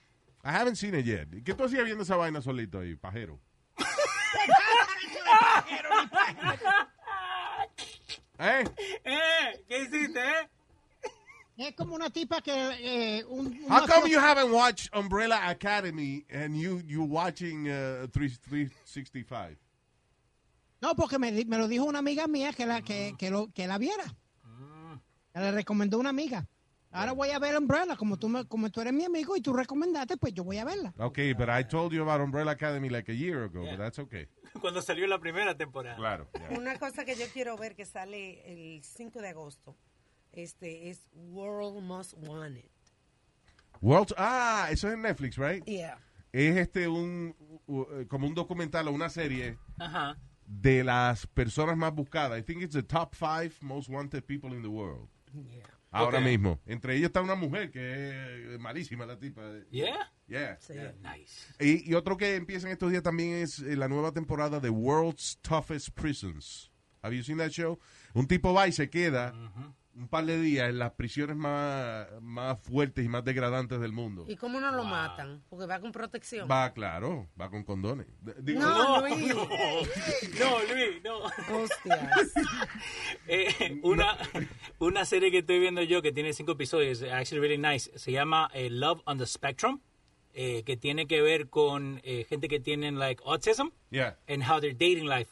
[0.44, 1.28] I haven't seen it yet.
[1.44, 3.40] ¿Qué tú hacías viendo esa vaina solito ahí, pajero?
[8.38, 8.64] ¿Eh?
[9.04, 10.48] Eh, ¿Qué hiciste, eh?
[11.56, 12.52] Es como una tipa que...
[12.52, 18.08] Eh, un, How come cosa- you haven't watched Umbrella Academy and you you watching uh,
[18.12, 19.56] 3, 365?
[20.84, 23.78] No, porque me, lo dijo una amiga mía que la, que, que lo, que la
[23.78, 24.04] viera.
[25.32, 26.46] Que le recomendó una amiga.
[26.90, 29.54] Ahora voy a ver Umbrella, como tú, me- como tú eres mi amigo y tú
[29.54, 30.92] recomendaste, pues yo voy a verla.
[30.98, 33.70] Okay, but I told you about Umbrella Academy like a year ago, Yeah.
[33.72, 34.28] but that's okay.
[34.60, 35.96] Cuando salió la primera temporada.
[35.96, 36.28] Claro.
[36.34, 36.50] yeah.
[36.58, 38.42] Una cosa que yo quiero ver que sale
[38.76, 39.74] el 5 de agosto
[40.32, 42.68] este es World Most Wanted.
[43.80, 45.64] World, ah, eso es en Netflix, right?
[45.64, 45.98] Yeah.
[46.30, 47.34] Es este un
[48.08, 50.18] como un documental o una serie Ajá.
[50.46, 52.38] De las personas más buscadas.
[52.38, 55.08] I think it's the top five most wanted people in the world.
[55.32, 55.62] Yeah.
[55.90, 56.60] Ahora mismo.
[56.66, 59.42] Entre ellos está una mujer que es malísima la tipa.
[59.70, 60.10] Yeah.
[60.26, 60.58] Yeah.
[60.60, 60.74] Sí.
[60.74, 60.92] yeah.
[61.02, 61.54] Nice.
[61.60, 64.70] Y, y otro que empieza en estos días también es eh, la nueva temporada de
[64.70, 66.70] World's Toughest Prisons.
[67.02, 67.78] Have you seen that show?
[68.14, 69.34] Un tipo va y se queda
[69.96, 74.24] un par de días en las prisiones más, más fuertes y más degradantes del mundo.
[74.28, 75.42] ¿Y cómo no lo matan?
[75.48, 76.48] Porque va con protección.
[76.50, 78.06] Va, claro, va con condones.
[78.20, 79.34] D- digo, No, No, Luis.
[80.38, 81.18] No, Luis, no.
[81.56, 82.32] Hostias.
[83.26, 84.18] Eh, una,
[84.78, 88.50] una serie que estoy viendo yo que tiene cinco episodios, actually really nice, se llama
[88.52, 89.80] eh, Love on the Spectrum,
[90.34, 94.16] eh, que tiene que ver con eh, gente que tienen like autism Yeah.
[94.28, 95.30] and how their dating life,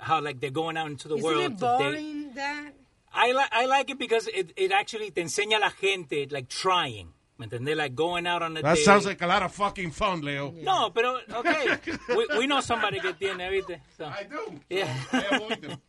[0.00, 1.52] how like they're going out into the Isn't world.
[1.52, 1.78] it to date.
[1.78, 2.72] boring that?
[3.14, 6.48] I, li I like it because it, it actually te enseña a la gente like
[6.48, 7.76] trying, ¿me entendés?
[7.76, 8.84] Like going out on a That date.
[8.84, 10.52] sounds like a lot of fucking fun, Leo.
[10.62, 11.78] No, pero, okay.
[12.08, 13.80] we, we know somebody que tiene, ¿viste?
[13.96, 14.06] So.
[14.06, 14.60] I do.
[14.68, 14.92] Yeah.
[15.12, 15.80] I avoid them.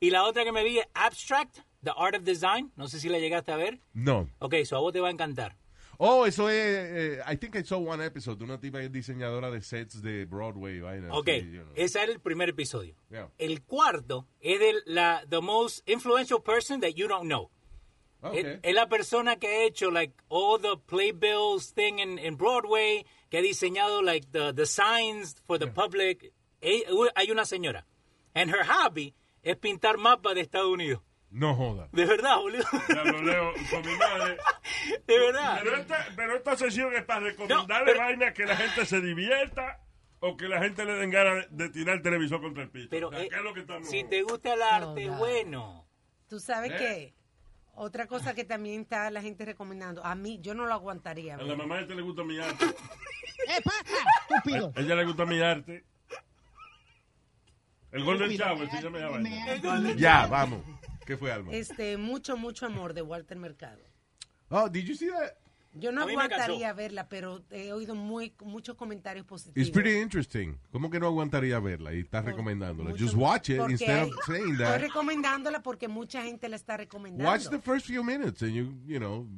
[0.00, 2.70] y la otra que me vi es Abstract, The Art of Design.
[2.76, 3.80] No sé si la llegaste a ver.
[3.92, 4.28] No.
[4.38, 5.56] Ok, so a vos te va a encantar.
[5.98, 6.54] Oh, eso es.
[6.56, 10.02] eh, I think I saw one episode de una tipa que es diseñadora de sets
[10.02, 10.80] de Broadway.
[10.80, 11.72] vaina Ok, así, you know.
[11.74, 12.94] ese era el primer episodio.
[13.10, 13.28] Yeah.
[13.38, 17.50] El cuarto es de la the most influential person that you don't know.
[18.22, 18.40] Okay.
[18.40, 23.04] Es, es la persona que ha hecho like all the playbills thing in, in Broadway,
[23.30, 26.32] que ha diseñado like the, the signs for the public.
[26.60, 26.82] Eh,
[27.14, 27.84] Hay una señora.
[28.34, 31.00] And her hobby es pintar mapas de Estados Unidos.
[31.36, 31.88] No joda.
[31.92, 32.64] De verdad, boludo.
[32.88, 34.38] Ya lo leo con mi madre.
[35.06, 35.60] De verdad.
[35.62, 39.80] Pero esta, pero esta sesión es para recomendarle pero- vainas que la gente se divierta
[40.20, 42.88] o que la gente le den ganas de tirar el televisor contra el piso.
[42.90, 43.88] Pero O sea, eh, ¿qué es lo que estamos?
[43.88, 45.86] si te gusta el arte, No, bueno.
[46.28, 46.76] ¿Tú sabes ¿Eh?
[46.78, 47.14] qué?
[47.74, 50.02] Otra cosa que también está la gente recomendando.
[50.02, 51.34] A mí, yo no lo aguantaría.
[51.34, 52.64] A la mamá de este le gusta mi arte.
[53.46, 53.84] ¿Qué pasa,
[54.30, 54.72] estúpido?
[54.74, 55.84] A ella le gusta mi arte.
[57.92, 59.94] El Golden Shower, se llama esa vaina.
[59.96, 60.62] Ya, vamos.
[61.06, 61.52] ¿Qué fue, Alma?
[61.52, 63.80] Este, mucho, mucho amor de Walter Mercado.
[64.50, 65.32] Oh, did you see that?
[65.78, 69.58] Yo no aguantaría verla, pero he oído muy, muchos comentarios positivos.
[69.58, 70.56] It's pretty interesting.
[70.70, 72.90] ¿Cómo que no aguantaría verla y estás recomendándola?
[72.90, 74.80] Mucho- Just watch it instead hay- of saying Estoy that.
[74.80, 77.30] recomendándola porque mucha gente la está recomendando.
[77.30, 79.28] Watch the first few minutes and you, you know,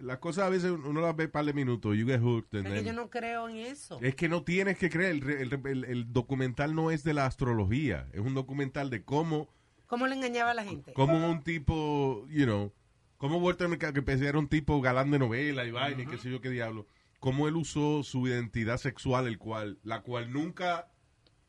[0.00, 2.68] las cosas a veces uno las ve un par de minutos, you get hooked and
[2.68, 3.98] Porque then- yo no creo en eso.
[4.00, 7.26] Es que no tienes que creer, el, el el- el documental no es de la
[7.26, 9.48] astrología, es un documental de cómo,
[9.90, 10.92] ¿Cómo le engañaba a la gente?
[10.94, 12.72] cómo un tipo, you know,
[13.18, 16.30] cómo Walter Mercado, que era un tipo galán de novela y vaina y qué sé
[16.30, 16.86] yo qué diablo,
[17.18, 20.88] cómo él usó su identidad sexual, el cual, la cual nunca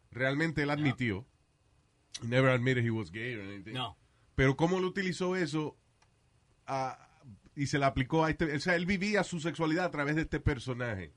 [0.10, 1.26] realmente él admitió.
[2.24, 3.74] He never admitted he was gay or anything.
[3.74, 3.96] No.
[4.34, 5.78] Pero cómo él utilizó eso
[6.66, 6.98] a-
[7.56, 10.24] y se la aplicó a este, o sea, él vivía su sexualidad a través de
[10.24, 11.14] este personaje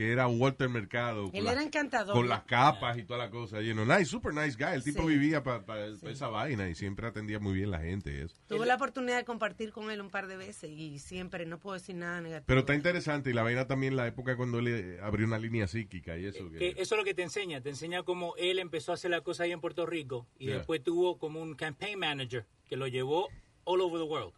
[0.00, 1.26] que era Walter Mercado.
[1.26, 2.14] con Él la- era encantador.
[2.14, 3.60] con las capas y toda la cosa.
[3.60, 4.72] You know, nice, super nice guy.
[4.74, 5.08] El tipo Sí.
[5.08, 8.22] vivía para esa vaina y siempre atendía muy bien la gente.
[8.22, 8.34] Eso.
[8.48, 11.74] Tuve la oportunidad de compartir con él un par de veces y siempre no puedo
[11.74, 12.46] decir nada negativo.
[12.46, 15.66] Pero está interesante y la vaina también la época cuando él eh, abrió una línea
[15.68, 16.50] psíquica y eso.
[16.50, 17.60] Que- eso es lo que te enseña.
[17.60, 20.56] Te enseña cómo él empezó a hacer la cosa ahí en Puerto Rico y Yeah.
[20.56, 23.28] después tuvo como un campaign manager que lo llevó
[23.64, 24.32] all over the world.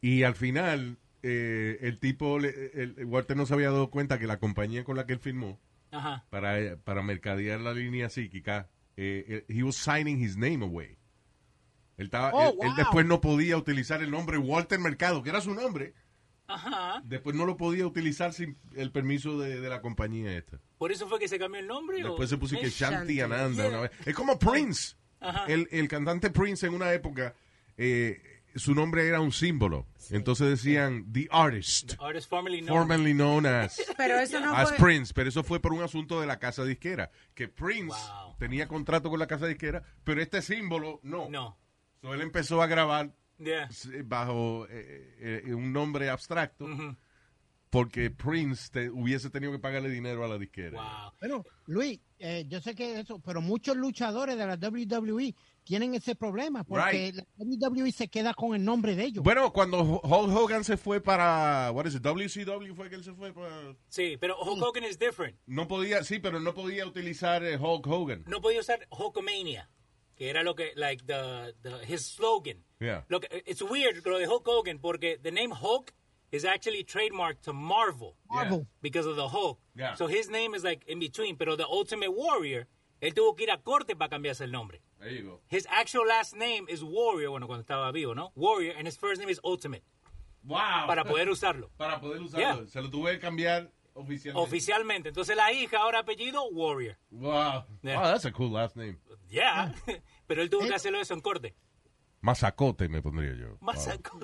[0.00, 4.38] Y al final, eh, el tipo, el, Walter no se había dado cuenta que la
[4.38, 5.58] compañía con la que él firmó
[5.90, 6.24] Ajá.
[6.28, 8.68] para, para mercadear la línea psíquica,
[8.98, 10.98] eh, eh, he was signing his name away.
[11.96, 15.54] Él, estaba, Oh, él, después no podía utilizar el nombre Walter Mercado, que era su
[15.54, 15.94] nombre.
[16.46, 17.00] Ajá.
[17.06, 20.60] Después no lo podía utilizar sin el permiso de, de la compañía esta.
[20.76, 22.04] ¿Por eso fue que se cambió el nombre?
[22.04, 23.68] o- Después se puso que Eh, Shanti Ananda Yeah.
[23.68, 23.92] una vez.
[24.04, 24.94] Es como Prince.
[25.20, 25.46] Ajá.
[25.46, 27.34] El, el cantante Prince en una época,
[27.78, 29.86] eh, su nombre era un símbolo.
[30.10, 32.76] Entonces decían The Artist, Artist formerly known.
[32.78, 34.78] formerly known as, Pero eso no as fue...
[34.78, 35.12] Prince.
[35.14, 37.10] Pero eso fue por un asunto de la casa disquera.
[37.34, 37.96] Que Prince
[38.38, 41.28] tenía contrato con la casa disquera, pero este símbolo no.
[41.30, 41.58] No.
[42.02, 43.68] So, él empezó a grabar Yeah.
[44.04, 46.68] bajo eh, eh, un nombre abstracto
[47.70, 50.80] porque Prince te- hubiese tenido que pagarle dinero a la disquera.
[50.80, 51.12] Wow.
[51.18, 55.34] Bueno, Luis, eh, yo sé que eso, pero muchos luchadores de la WWE
[55.64, 57.16] tienen ese problema porque Right.
[57.16, 59.24] la WWE se queda con el nombre de ellos.
[59.24, 63.12] Bueno, cuando Hulk Hogan se fue para, what is it, WCW fue que él se
[63.14, 63.74] fue para...
[63.88, 65.36] Sí, pero Hulk Hogan es different.
[65.46, 68.24] No podía, sí, pero no podía utilizar eh, Hulk Hogan.
[68.26, 69.68] No podía usar Hulkamania,
[70.16, 72.62] que era lo que, like, the, the, his slogan.
[72.78, 73.04] Yeah.
[73.08, 75.92] Lo que, it's weird lo de Hulk Hogan porque the name Hulk
[76.30, 78.16] is actually trademarked to Marvel.
[78.28, 78.66] Marvel.
[78.82, 79.58] Because of the Hulk.
[79.76, 79.94] Yeah.
[79.94, 82.66] So his name is like in between, pero the Ultimate Warrior,
[83.00, 84.82] él tuvo que ir a corte para cambiarse el nombre.
[84.98, 85.42] There you go.
[85.50, 88.32] His actual last name is Warrior, bueno, cuando estaba vivo, ¿no?
[88.36, 89.82] Warrior, and his first name is Ultimate,
[90.42, 90.86] Wow.
[90.86, 91.70] para poder usarlo.
[91.76, 92.60] Para poder usarlo.
[92.62, 92.66] Yeah.
[92.68, 94.40] Se lo tuve que cambiar oficialmente.
[94.48, 95.08] Oficialmente.
[95.10, 96.96] Entonces la hija, ahora apellido, Warrior.
[97.10, 97.64] Wow.
[97.82, 97.96] Yeah.
[98.00, 98.98] Wow, that's a cool last name.
[99.28, 99.74] Yeah.
[100.26, 100.68] Pero él tuvo Eh.
[100.68, 101.54] que hacerlo eso en corte.
[102.20, 103.58] Mazacote me pondría yo.
[103.60, 104.22] Más Wow.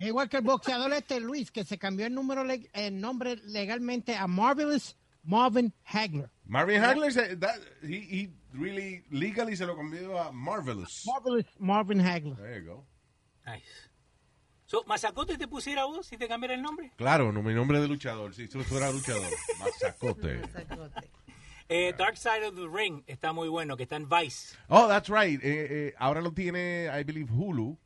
[0.00, 4.16] Igual que el boxeador este Luis, que se cambió el número le- el nombre legalmente
[4.16, 6.30] a Marvelous Marvin Hagler.
[6.52, 11.04] Marvin Hagler, se- that- he, he really legally se lo cambió a Marvelous.
[11.06, 12.36] Marvelous Marvin Hagler.
[12.36, 12.86] There you go.
[13.46, 13.64] Nice.
[14.66, 16.92] So, ¿Mazacote te pusiera vos si te cambiara el nombre?
[16.96, 18.34] Claro, no, mi nombre de luchador.
[18.34, 19.30] Si tú fuera luchador.
[19.58, 20.40] Mazacote.
[20.52, 21.10] Sacote.
[21.70, 24.54] Eh, Dark Side of the Ring está muy bueno, que está en Vice.
[24.68, 25.42] Oh, that's right.
[25.42, 27.78] Eh, eh, ahora lo tiene, I believe, Hulu.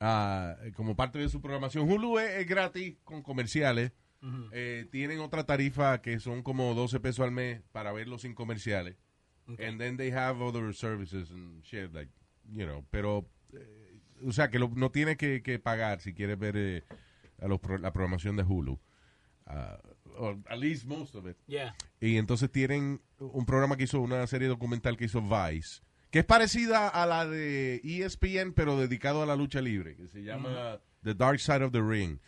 [0.00, 1.90] ah, como parte de su programación.
[1.90, 3.92] Hulu es, es gratis con comerciales.
[4.52, 8.96] Eh, tienen otra tarifa que son como 12 pesos al mes para verlo sin comerciales.
[9.58, 12.10] And then they have other services and shit, like,
[12.52, 12.84] you know.
[12.90, 16.84] Pero, eh, o sea, que lo- no tienes que, que pagar si quieres ver eh,
[17.40, 18.78] a los pro- la programación de Hulu.
[19.46, 19.78] Ah,
[20.18, 21.36] or at least most of it.
[21.46, 21.74] Yeah.
[22.00, 25.80] Y entonces tienen un programa que hizo, una serie documental que hizo Vice,
[26.10, 30.22] que es parecida a la de ESPN, pero dedicado a la lucha libre, que se
[30.22, 32.18] llama The Dark Side of the Ring.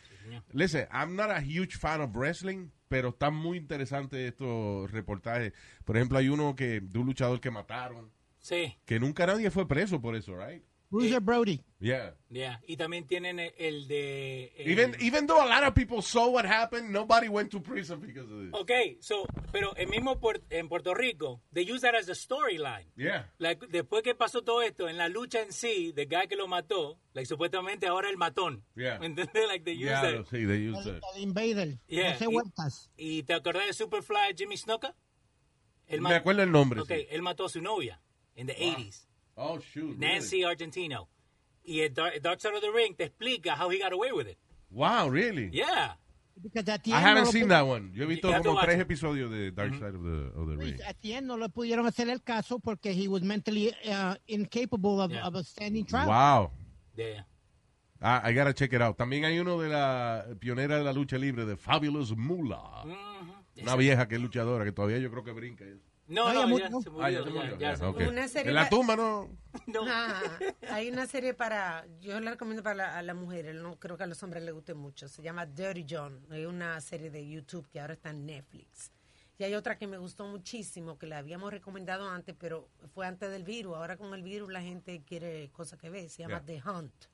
[0.53, 5.53] Listen, I'm not a huge fan of wrestling, pero están muy interesantes estos reportajes.
[5.85, 9.69] Por ejemplo, hay uno que de un luchador que mataron, Sí, que nunca nadie fue
[9.69, 10.65] preso por eso, right?
[10.91, 11.61] Bruiser Brody.
[11.79, 12.15] Yeah.
[12.31, 12.61] yeah.
[12.67, 14.53] Y también tienen el, el de...
[14.59, 18.01] el- Even, even though a lot of people saw what happened, nobody went to prison
[18.01, 18.51] because of it.
[18.55, 20.19] Ok, so, pero el mismo
[20.51, 22.85] en Puerto Rico, they use that as a storyline.
[22.97, 23.25] Yeah.
[23.39, 26.49] Like, después que pasó todo esto, en la lucha en sí, del guy que lo
[26.49, 28.63] mató, like, supuestamente ahora el matón.
[28.77, 28.99] Yeah.
[29.01, 29.47] ¿Me entiendes?
[29.49, 30.27] Like, they use Yeah, that.
[30.27, 31.03] sí, they used El, it.
[31.17, 31.79] el Invader.
[31.87, 32.91] Yeah, No sé y- vueltas.
[32.97, 34.95] ¿Y te acordás de Superfly Jimmy Snuka?
[35.99, 36.81] Me acuerdo el nombre.
[36.81, 37.07] Ok, sí.
[37.11, 38.01] él mató a su novia
[38.37, 39.07] en the 80s,
[39.43, 39.97] Oh, shoot.
[39.97, 39.99] really?
[39.99, 41.09] Nancy Argentino.
[41.65, 44.27] Y el Dark, Dark Side of the Ring te explica how he got away with
[44.27, 44.37] it.
[44.71, 45.49] Wow, really?
[45.53, 45.93] Yeah.
[46.43, 47.91] Because at the I haven't no seen that one.
[47.95, 48.81] Yo he visto You have to como tres it.
[48.87, 50.79] episodios de Dark Side of the, of the Ring.
[50.87, 55.01] At the end no le pudieron hacer el caso porque he was mentally uh, incapable
[55.03, 55.27] of, Yeah.
[55.27, 56.09] of a standing trial.
[56.09, 56.51] Wow.
[56.97, 57.25] Yeah.
[58.03, 58.97] Ah, I gotta check it out.
[58.97, 62.85] También hay uno de la pionera de la lucha libre, de Fabulous Moolah.
[62.87, 63.63] Mhm.
[63.63, 65.65] Una vieja que es luchadora, que todavía yo creo que brinca.
[66.11, 66.69] No, No, ya no, murió.
[66.69, 67.05] ya se murió.
[67.05, 67.53] Ah, ya se ya- murió.
[67.59, 67.93] ya Ya, se ok.
[67.95, 68.09] murió.
[68.11, 69.29] Una serie En la tumba, ¿no?
[69.67, 69.85] No.
[69.87, 70.21] Ah,
[70.71, 74.03] hay una serie para, yo la recomiendo para la, a las mujeres, no creo que
[74.05, 75.09] a los hombres les guste mucho.
[75.09, 78.91] Se llama Dirty John, es una serie de YouTube que ahora está en Netflix.
[79.39, 83.31] Y hay otra que me gustó muchísimo, que la habíamos recomendado antes, pero fue antes
[83.31, 83.75] del virus.
[83.77, 86.09] Ahora con el virus la gente quiere cosas que ve.
[86.11, 86.61] Se llama Yeah.
[86.63, 87.05] The Hunt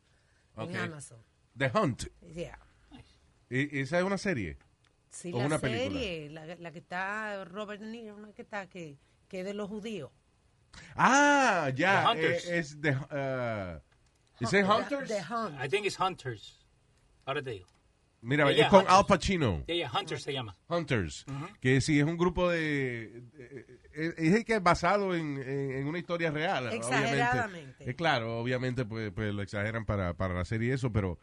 [0.57, 1.23] en Amazon.
[1.57, 2.05] The Hunt.
[2.35, 2.59] Yeah.
[3.49, 4.59] ¿Y- ¿Esa es una serie?
[5.17, 5.99] Sí, ¿O la una película?
[6.01, 8.99] serie, la, la que está Robert De Niro, una que está que,
[9.29, 10.11] que es de los judíos.
[10.95, 12.11] Ah, ya.
[12.11, 12.47] Hunters.
[12.47, 12.91] eh, Es de...
[12.91, 13.81] Uh,
[14.45, 15.09] ¿Es it The- Hunters?
[15.09, 15.64] The Hunt.
[15.64, 16.67] I think it's Hunters.
[17.25, 17.67] Ahora te digo.
[18.21, 18.99] Mira, Yeah, es con Hunters.
[18.99, 19.64] Al Pacino.
[19.67, 20.57] Yeah, yeah, Hunters se llama.
[20.69, 21.25] Hunters,
[21.61, 23.23] que sí es un grupo de...
[23.95, 26.73] Es el que es basado en, en- en una historia real.
[26.73, 27.51] Exageradamente.
[27.85, 27.91] Obviamente.
[27.91, 31.19] Eh, claro, obviamente pues, pues lo exageran para, para la serie y eso, pero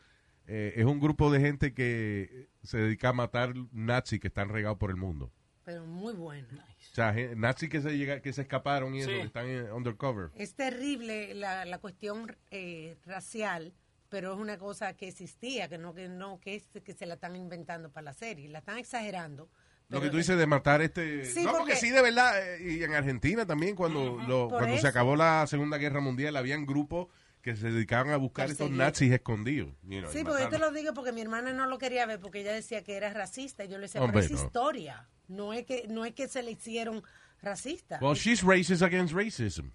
[0.47, 4.77] eh, es un grupo de gente que se dedica a matar nazis que están regados
[4.77, 5.31] por el mundo.
[5.65, 6.47] Pero muy buena.
[6.91, 10.29] O sea, nazis que se, llega, que se escaparon y eso, que están en undercover.
[10.35, 13.73] Es terrible la, la cuestión eh, racial,
[14.09, 17.13] pero es una cosa que existía, que no que no que, es, que se la
[17.15, 19.49] están inventando para la serie, la están exagerando.
[19.89, 21.23] Lo que tú dices de matar este...
[21.25, 24.75] Sí, no, porque, porque- sí, de verdad, eh, y en Argentina también, cuando, lo- cuando
[24.77, 27.07] se acabó la Segunda Guerra Mundial, habían grupos
[27.43, 28.77] que se dedicaban a buscar estos Perseguir.
[28.79, 29.69] nazis escondidos.
[29.83, 32.19] you know, Sí, porque yo te lo digo porque mi hermana no lo quería ver
[32.19, 33.65] porque ella decía que era racista.
[33.65, 34.47] Y yo le decía, Hombre, pero es no.
[34.47, 35.07] historia.
[35.27, 37.03] No es que no es que se le hicieron
[37.41, 37.99] racista.
[38.01, 39.71] Well, she's racist against racism.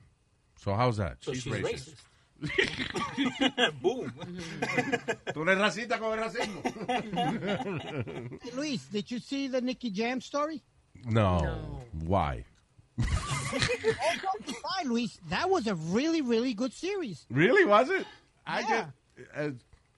[0.56, 1.18] So how's that?
[1.20, 1.94] So she's, she's racist.
[1.94, 2.04] racist.
[3.82, 4.12] Boom.
[5.34, 6.62] Tú eres racista con el racismo.
[8.54, 10.62] Luis, did you see the Nicky Jam story?
[11.04, 11.40] no.
[11.40, 11.84] No.
[12.06, 12.44] Why?
[14.64, 15.18] Hi, Luis.
[15.30, 17.26] That was a really, really good series.
[17.30, 17.64] Really?
[17.64, 18.06] Was it?
[18.46, 18.86] I Yeah.
[19.16, 19.50] get, uh,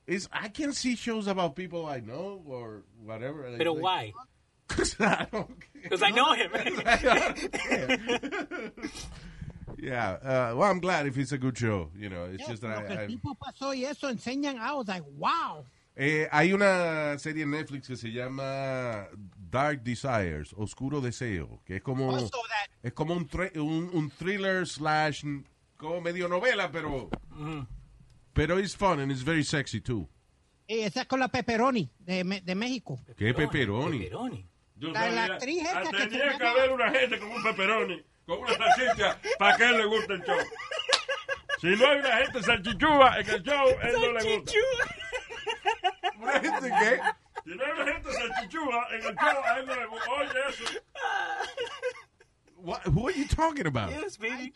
[0.06, 3.44] is I can see shows about people I know or whatever.
[3.46, 4.12] and I Pero think- why?
[4.68, 5.50] 'Cause I don't.
[5.82, 6.50] Because I know him.
[9.78, 10.10] yeah.
[10.22, 11.90] Uh, well, I'm glad if it's a good show.
[11.96, 14.58] You know, it's Yeah, just that que I, el I- tipo pasó y eso enseñan.
[14.58, 15.64] I was like, wow.
[15.96, 19.06] Eh, hay una serie en Netflix que se llama
[19.50, 22.30] Dark Desires, Oscuro Deseo, que es como that
[22.82, 25.24] es como un, tre- un, un thriller slash
[25.76, 27.10] como medio novela, pero
[28.32, 30.08] pero it's fun and it's very sexy too.
[30.68, 33.00] eh, esa es con la pepperoni de, de México.
[33.16, 33.98] ¿Qué pepperoni?
[33.98, 34.46] Pepperoni.
[34.76, 38.02] Yo La- la sabía- actriz esta que tenía que haber una gente con un pepperoni,
[38.24, 40.38] con una salchicha, para que él le guste el show.
[41.60, 44.52] Si no hay una gente salchichúa en el show, él no le gusta.
[46.18, 47.00] ¿Una gente qué?
[47.44, 50.10] Si no hay una gente salchichúa en el show, a él no le gusta.
[50.10, 50.64] Oye, eso.
[52.62, 53.90] What, who are you talking about?
[53.90, 54.52] Yes, I baby.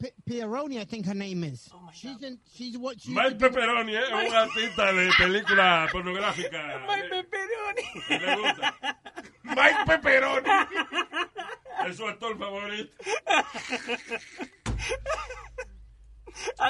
[0.00, 1.68] Pepperoni, I think her name is.
[1.74, 2.22] Oh, my she's God.
[2.24, 2.38] in.
[2.50, 2.98] She's what?
[2.98, 4.00] She's Mike Pepperoni ¿eh?
[4.00, 6.80] es un artista de película pornográfica.
[6.88, 7.84] My pepperoni.
[8.08, 8.74] le gusta.
[9.44, 10.48] Mike Pepperoni.
[11.88, 12.94] Es su actor favorito.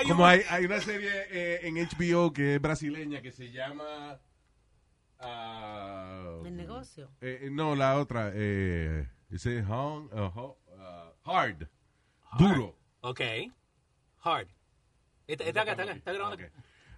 [0.08, 4.18] Como hay, hay una serie eh, en HBO que es brasileña que se llama
[5.23, 7.11] ah, El negocio.
[7.20, 11.68] eh, no, la otra eh, ese Hung- uh, Ho- uh, Hard.
[12.39, 12.77] Duro.
[13.01, 13.20] Ok.
[14.23, 14.49] Hard.
[15.27, 15.93] Está, está acá, está acá.
[15.93, 16.45] Está grabando.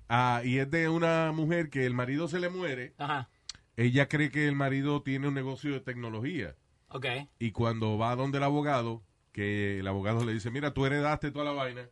[0.09, 2.95] Ah, y es de una mujer que el marido se le muere.
[2.99, 3.29] Ajá.
[3.77, 6.55] Ella cree que el marido tiene un negocio de tecnología.
[6.89, 7.07] Ok.
[7.39, 9.03] Y cuando va donde el abogado,
[9.33, 11.89] que el abogado le dice, mira, tú heredaste toda la vaina.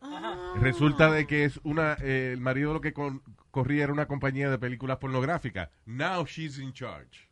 [0.61, 3.22] Resulta de que es una, eh, el marido lo que con-
[3.53, 5.68] corría era una compañía de películas pornográficas.
[5.86, 7.28] Now she's in charge.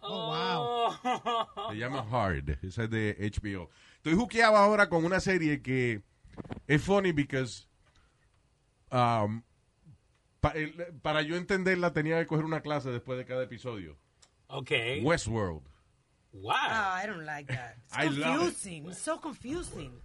[0.00, 0.28] Oh,
[1.02, 1.70] wow.
[1.70, 2.58] Se llama Hard.
[2.62, 3.70] Esa es de HBO.
[3.96, 6.02] Estoy juqueado ahora con una serie que
[6.66, 7.66] es funny because
[8.90, 9.42] um,
[10.40, 13.96] pa- el- para yo entenderla tenía que coger una clase después de cada episodio.
[14.48, 14.70] Ok.
[15.02, 15.62] Westworld.
[16.32, 16.52] Wow.
[16.54, 17.76] Ah, I don't like that.
[17.88, 18.38] It's I love it.
[18.38, 18.86] confusing.
[18.86, 20.00] It's so confusing.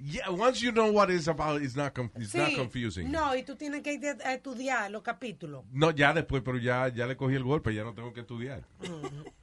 [0.00, 2.54] Yeah, once you know what it's about, it's not, conf- it's not Sí.
[2.56, 3.10] confusing.
[3.10, 5.64] No, y tú tienes que ir a estudiar los capítulos.
[5.72, 8.62] No, ya después, pero ya, ya le cogí el golpe, ya no tengo que estudiar.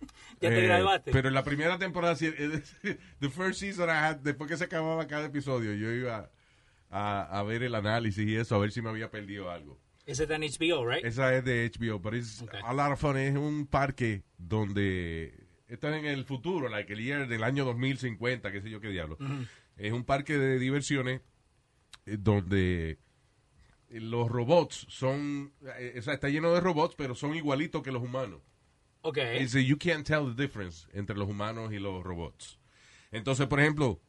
[0.42, 1.12] Ya te Eh, graduaste.
[1.12, 2.30] Pero en la primera temporada, sí,
[3.20, 6.30] the first season, I had- después que se acababa cada episodio, yo iba
[6.90, 9.78] a, a ver el análisis y eso, a ver si me había perdido algo.
[10.06, 11.04] Ese está en HBO, right?
[11.06, 12.60] Esa es de HBO, pero es Okay.
[12.64, 13.18] a lot of fun.
[13.18, 15.34] Es un parque donde
[15.68, 18.90] esto es en el futuro, like el year del año 2050, qué sé yo qué
[18.90, 19.18] diablo.
[19.78, 21.22] Es un parque de diversiones
[22.06, 23.00] eh, donde
[23.90, 28.04] los robots son, eh, o sea, está lleno de robots, pero son igualitos que los
[28.04, 28.42] humanos.
[29.02, 29.20] Ok.
[29.40, 32.60] Dice, you can't tell the difference entre los humanos y los robots.
[33.12, 34.02] Entonces, por ejemplo,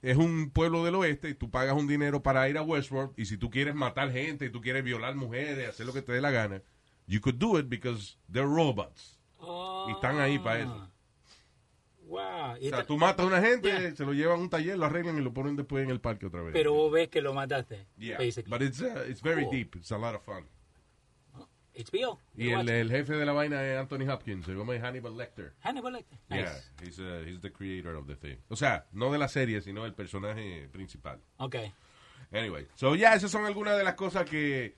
[0.00, 3.26] es un pueblo del oeste y tú pagas un dinero para ir a Westworld y
[3.26, 6.20] si tú quieres matar gente y tú quieres violar mujeres, hacer lo que te dé
[6.20, 6.62] la gana,
[7.06, 9.18] you could do it because they're robots.
[9.38, 10.90] Oh, Y están ahí para eso.
[12.06, 12.52] Wow.
[12.54, 13.96] O sea, tú matas a una gente, Yeah.
[13.96, 16.26] se lo llevan a un taller, lo arreglan y lo ponen después en el parque
[16.26, 16.52] otra vez.
[16.52, 17.86] Pero vos ves que lo mataste.
[17.96, 18.18] yeah.
[18.18, 18.50] Basically.
[18.50, 19.52] But it's, uh, it's very Cool.
[19.52, 19.76] deep.
[19.76, 20.44] It's a lot of fun.
[21.76, 22.20] HBO.
[22.36, 25.54] Y el, el jefe de la vaina es Anthony Hopkins, se llama Hannibal Lecter.
[25.62, 26.18] Hannibal Lecter.
[26.28, 26.42] Nice.
[26.42, 28.36] Yeah, he's, uh, he's the creator of the thing.
[28.48, 31.20] O sea, no de la serie, sino el personaje principal.
[31.38, 31.56] Ok.
[32.32, 34.76] Anyway, so ya esas son algunas de las cosas que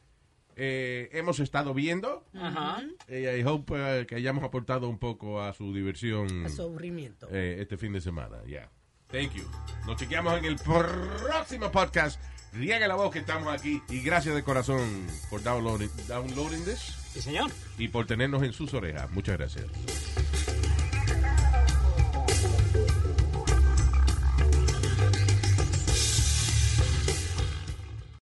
[0.57, 2.25] eh, hemos estado viendo.
[2.35, 2.83] Ajá.
[3.09, 7.29] Eh, I hope eh, que hayamos aportado un poco a su diversión A su aburrimiento.
[7.31, 8.43] eh, este fin de semana.
[8.45, 8.71] Yeah.
[9.09, 9.45] Thank you.
[9.87, 12.21] Nos chequeamos en el próximo podcast.
[12.53, 13.83] Riega la voz que estamos aquí.
[13.91, 17.51] Y gracias de corazón por downloading, downloading this Sí, señor.
[17.79, 19.11] y por tenernos en sus orejas.
[19.11, 19.65] Muchas gracias.